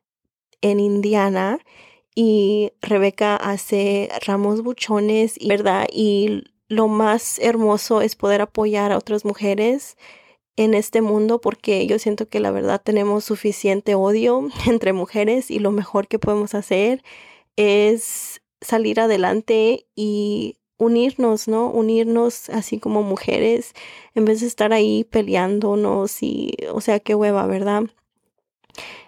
en 0.61 0.81
Indiana 0.81 1.59
y 2.15 2.73
Rebeca 2.83 3.37
hace 3.37 4.11
ramos 4.27 4.63
buchones, 4.63 5.39
¿verdad? 5.47 5.87
Y 5.93 6.45
lo 6.69 6.89
más 6.89 7.39
hermoso 7.39 8.01
es 8.03 8.17
poder 8.17 8.43
apoyar 8.43 8.93
a 8.93 8.99
otras 8.99 9.25
mujeres 9.25 9.97
en 10.57 10.75
este 10.75 11.01
mundo 11.01 11.41
porque 11.41 11.87
yo 11.87 11.99
siento 11.99 12.29
que 12.29 12.41
la 12.41 12.51
verdad 12.51 12.81
tenemos 12.83 13.25
suficiente 13.25 13.95
odio 13.95 14.49
entre 14.67 14.93
mujeres 14.93 15.51
y 15.51 15.59
lo 15.59 15.71
mejor 15.71 16.09
que 16.09 16.19
podemos 16.19 16.55
hacer 16.55 17.03
es 17.57 18.43
salir 18.61 19.01
adelante 19.01 19.87
y 19.95 20.57
unirnos, 20.79 21.47
¿no? 21.49 21.69
Unirnos 21.71 22.49
así 22.51 22.79
como 22.79 23.03
mujeres 23.03 23.75
en 24.15 24.25
vez 24.25 24.41
de 24.41 24.47
estar 24.47 24.73
ahí 24.73 25.05
peleándonos 25.05 26.23
y, 26.23 26.57
o 26.73 26.81
sea, 26.81 27.01
qué 27.01 27.15
hueva, 27.15 27.47
¿verdad? 27.47 27.85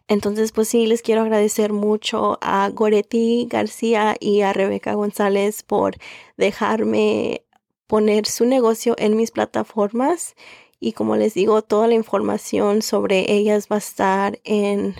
Entonces, 0.08 0.52
pues 0.52 0.68
sí, 0.68 0.86
les 0.86 1.00
quiero 1.00 1.22
agradecer 1.22 1.72
mucho 1.72 2.38
a 2.42 2.68
Goretti 2.68 3.46
García 3.48 4.16
y 4.20 4.42
a 4.42 4.52
Rebeca 4.52 4.94
González 4.94 5.62
por 5.62 5.96
dejarme 6.36 7.42
poner 7.86 8.26
su 8.26 8.44
negocio 8.44 8.94
en 8.98 9.16
mis 9.16 9.30
plataformas. 9.30 10.34
Y 10.80 10.92
como 10.92 11.16
les 11.16 11.34
digo, 11.34 11.62
toda 11.62 11.86
la 11.86 11.94
información 11.94 12.82
sobre 12.82 13.32
ellas 13.32 13.68
va 13.70 13.76
a 13.76 13.78
estar 13.78 14.40
en 14.44 14.94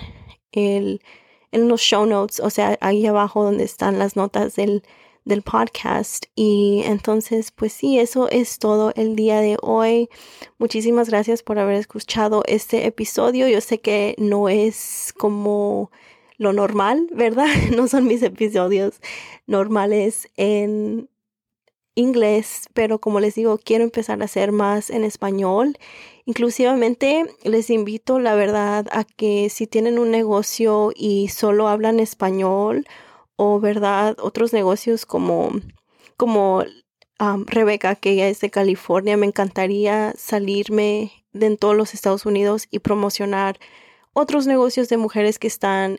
el 0.53 1.03
en 1.53 1.69
los 1.69 1.81
show 1.81 2.07
notes, 2.07 2.41
o 2.41 2.51
sea, 2.51 2.77
ahí 2.81 3.07
abajo 3.07 3.45
donde 3.45 3.65
están 3.65 3.99
las 3.99 4.17
notas 4.17 4.57
del, 4.57 4.83
del 5.25 5.43
podcast. 5.43 6.27
Y 6.35 6.83
entonces, 6.85 7.51
pues 7.51 7.73
sí, 7.73 7.99
eso 7.99 8.29
es 8.31 8.59
todo 8.59 8.93
el 8.97 9.15
día 9.15 9.41
de 9.41 9.57
hoy. 9.63 10.09
Muchísimas 10.59 11.09
gracias 11.09 11.43
por 11.43 11.59
haber 11.59 11.77
escuchado 11.77 12.43
este 12.47 12.87
episodio. 12.87 13.49
Yo 13.49 13.61
sé 13.61 13.79
que 13.79 14.15
no 14.19 14.49
es 14.49 15.15
como 15.17 15.91
lo 16.39 16.53
normal, 16.53 17.09
¿verdad? 17.13 17.47
No 17.77 17.89
son 17.89 18.07
mis 18.07 18.23
episodios 18.23 19.01
normales 19.47 20.29
en 20.37 21.09
inglés, 21.95 22.69
pero 22.73 22.99
como 22.99 23.21
les 23.21 23.35
digo, 23.35 23.59
quiero 23.59 23.85
empezar 23.85 24.21
a 24.23 24.25
hacer 24.25 24.53
más 24.53 24.91
en 24.91 25.05
español. 25.05 25.79
Inclusivamente 26.25 27.27
les 27.45 27.71
invito, 27.71 28.19
la 28.19 28.35
verdad, 28.35 28.87
a 28.93 29.05
que 29.05 29.51
si 29.51 29.67
tienen 29.67 29.99
un 29.99 30.11
negocio 30.11 30.93
y 30.95 31.29
solo 31.29 31.69
hablan 31.69 32.01
español 32.01 32.87
o, 33.37 33.61
verdad, 33.61 34.17
otros 34.21 34.53
negocios 34.53 35.05
como, 35.05 35.53
como 36.17 36.65
Rebeca, 37.47 37.95
que 37.95 38.11
ella 38.11 38.29
es 38.29 38.41
de 38.41 38.51
California, 38.51 39.17
me 39.17 39.27
encantaría 39.27 40.15
salirme 40.17 41.13
de 41.33 41.57
todos 41.57 41.77
los 41.77 41.95
Estados 41.95 42.27
Unidos 42.27 42.67
y 42.71 42.81
promocionar 42.81 43.59
otros 44.13 44.47
negocios 44.47 44.89
de 44.89 44.97
mujeres 44.97 45.39
que 45.39 45.47
están 45.47 45.99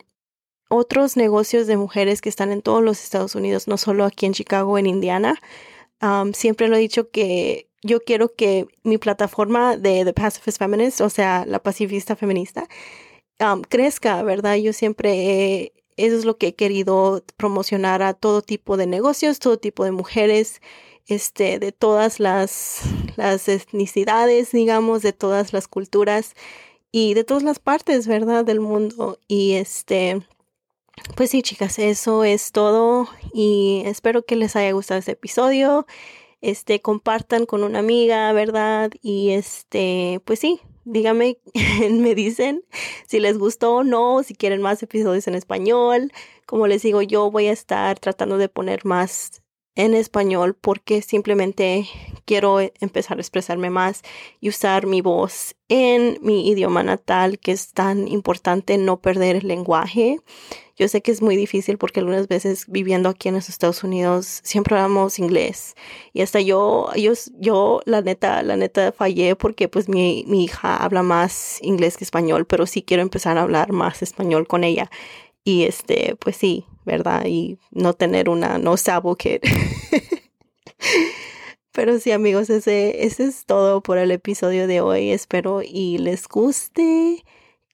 otros 0.69 1.17
negocios 1.17 1.67
de 1.67 1.77
mujeres 1.77 2.19
que 2.21 2.29
están 2.29 2.51
en 2.51 2.63
todos 2.63 2.82
los 2.82 3.03
Estados 3.03 3.36
Unidos, 3.36 3.67
no 3.67 3.77
solo 3.77 4.06
aquí 4.06 4.25
en 4.25 4.34
Chicago, 4.34 4.79
en 4.79 4.88
Indiana 4.88 5.39
siempre 6.33 6.67
lo 6.67 6.75
he 6.75 6.79
dicho 6.79 7.09
que 7.09 7.69
yo 7.81 8.01
quiero 8.01 8.33
que 8.33 8.67
mi 8.83 8.97
plataforma 8.97 9.77
de 9.77 10.05
The 10.05 10.13
Pacifist 10.13 10.57
Feminist, 10.57 11.01
o 11.01 11.09
sea, 11.09 11.45
la 11.45 11.59
pacifista 11.59 12.15
feminista, 12.15 12.67
crezca, 13.69 14.23
¿verdad? 14.23 14.55
Yo 14.55 14.73
siempre 14.73 15.73
eso 15.97 16.17
es 16.17 16.25
lo 16.25 16.37
que 16.37 16.47
he 16.47 16.55
querido 16.55 17.23
promocionar 17.37 18.01
a 18.01 18.13
todo 18.13 18.41
tipo 18.41 18.77
de 18.77 18.87
negocios, 18.87 19.39
todo 19.39 19.57
tipo 19.57 19.83
de 19.83 19.91
mujeres, 19.91 20.61
este, 21.07 21.59
de 21.59 21.71
todas 21.71 22.19
las, 22.19 22.81
las 23.15 23.47
etnicidades, 23.47 24.51
digamos, 24.51 25.01
de 25.01 25.13
todas 25.13 25.53
las 25.53 25.67
culturas 25.67 26.33
y 26.91 27.13
de 27.13 27.23
todas 27.23 27.43
las 27.43 27.59
partes, 27.59 28.07
¿verdad? 28.07 28.45
Del 28.45 28.59
mundo. 28.59 29.19
Y 29.27 29.53
este, 29.53 30.21
pues 31.15 31.29
sí, 31.29 31.41
chicas, 31.41 31.79
eso 31.79 32.23
es 32.23 32.51
todo 32.51 33.08
y 33.34 33.84
espero 33.86 34.23
que 34.25 34.36
les 34.36 34.56
haya 34.56 34.71
gustado 34.71 34.99
este 34.99 35.12
episodio. 35.13 35.86
Este, 36.41 36.82
compartan 36.82 37.45
con 37.45 37.63
una 37.63 37.79
amiga, 37.79 38.32
¿verdad? 38.34 38.91
Y 39.01 39.32
este, 39.32 40.21
pues 40.25 40.39
sí, 40.39 40.60
díganme, 40.86 41.38
me 41.91 42.15
dicen 42.15 42.63
si 43.08 43.19
les 43.19 43.38
gustó 43.38 43.75
o 43.75 43.84
no, 43.84 44.23
si 44.23 44.36
quieren 44.36 44.62
más 44.62 44.84
episodios 44.84 45.27
en 45.27 45.36
español. 45.36 46.12
Como 46.45 46.67
les 46.67 46.82
digo, 46.82 47.01
yo 47.01 47.32
voy 47.32 47.47
a 47.47 47.53
estar 47.53 47.99
tratando 47.99 48.38
de 48.38 48.49
poner 48.49 48.86
más 48.86 49.42
en 49.75 49.95
español 49.95 50.55
porque 50.59 51.01
simplemente 51.01 51.88
quiero 52.25 52.59
empezar 52.59 53.17
a 53.17 53.21
expresarme 53.21 53.69
más 53.69 54.01
y 54.39 54.49
usar 54.49 54.86
mi 54.86 55.01
voz 55.01 55.55
en 55.67 56.19
mi 56.21 56.47
idioma 56.49 56.83
natal, 56.83 57.39
que 57.39 57.51
es 57.51 57.73
tan 57.73 58.07
importante 58.07 58.77
no 58.77 59.01
perder 59.01 59.38
el 59.38 59.47
lenguaje. 59.47 60.19
Yo 60.75 60.88
sé 60.88 61.01
que 61.01 61.12
es 61.12 61.21
muy 61.21 61.36
difícil 61.36 61.77
porque 61.77 61.99
algunas 61.99 62.27
veces 62.27 62.65
viviendo 62.67 63.09
aquí 63.09 63.29
en 63.29 63.36
los 63.36 63.49
Estados 63.49 63.83
Unidos 63.83 64.41
siempre 64.43 64.75
hablamos 64.75 65.19
inglés 65.19 65.75
y 66.13 66.21
hasta 66.21 66.41
yo, 66.41 66.89
yo, 66.95 67.13
yo 67.39 67.81
la 67.86 68.01
neta, 68.01 68.41
la 68.41 68.57
neta 68.57 68.91
fallé 68.91 69.36
porque 69.36 69.67
pues 69.67 69.88
mi, 69.88 70.25
mi 70.27 70.45
hija 70.45 70.77
habla 70.77 71.03
más 71.03 71.59
inglés 71.62 71.97
que 71.97 72.03
español, 72.03 72.45
pero 72.45 72.65
sí 72.65 72.81
quiero 72.81 73.03
empezar 73.03 73.38
a 73.38 73.43
hablar 73.43 73.71
más 73.71 74.01
español 74.01 74.47
con 74.47 74.63
ella 74.63 74.89
y 75.43 75.63
este, 75.63 76.15
pues 76.19 76.36
sí, 76.36 76.65
¿verdad? 76.86 77.25
Y 77.25 77.60
no 77.71 77.93
tener 77.93 78.29
una 78.29 78.58
no 78.58 78.77
sabo 78.77 79.15
que 79.15 79.41
Pero 81.73 81.99
sí, 81.99 82.12
amigos, 82.12 82.51
ese, 82.51 83.03
ese 83.03 83.25
es 83.25 83.45
todo 83.45 83.82
por 83.82 83.97
el 83.97 84.12
episodio 84.12 84.67
de 84.67 84.82
hoy. 84.82 85.10
Espero 85.10 85.63
y 85.63 85.97
les 85.97 86.27
guste 86.27 87.25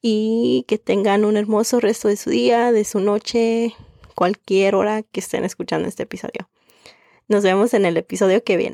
y 0.01 0.63
que 0.69 0.77
tengan 0.77 1.25
un 1.25 1.36
hermoso 1.36 1.82
resto 1.82 2.08
de 2.08 2.15
su 2.15 2.29
día, 2.29 2.71
de 2.71 2.86
su 2.86 3.01
noche, 3.01 3.75
cualquier 4.15 4.75
hora 4.75 5.03
que 5.03 5.19
estén 5.19 5.43
escuchando 5.43 5.89
este 5.89 6.03
episodio. 6.03 6.49
Nos 7.27 7.43
vemos 7.43 7.73
en 7.73 7.86
el 7.86 7.97
episodio 7.97 8.41
que 8.41 8.55
viene. 8.55 8.67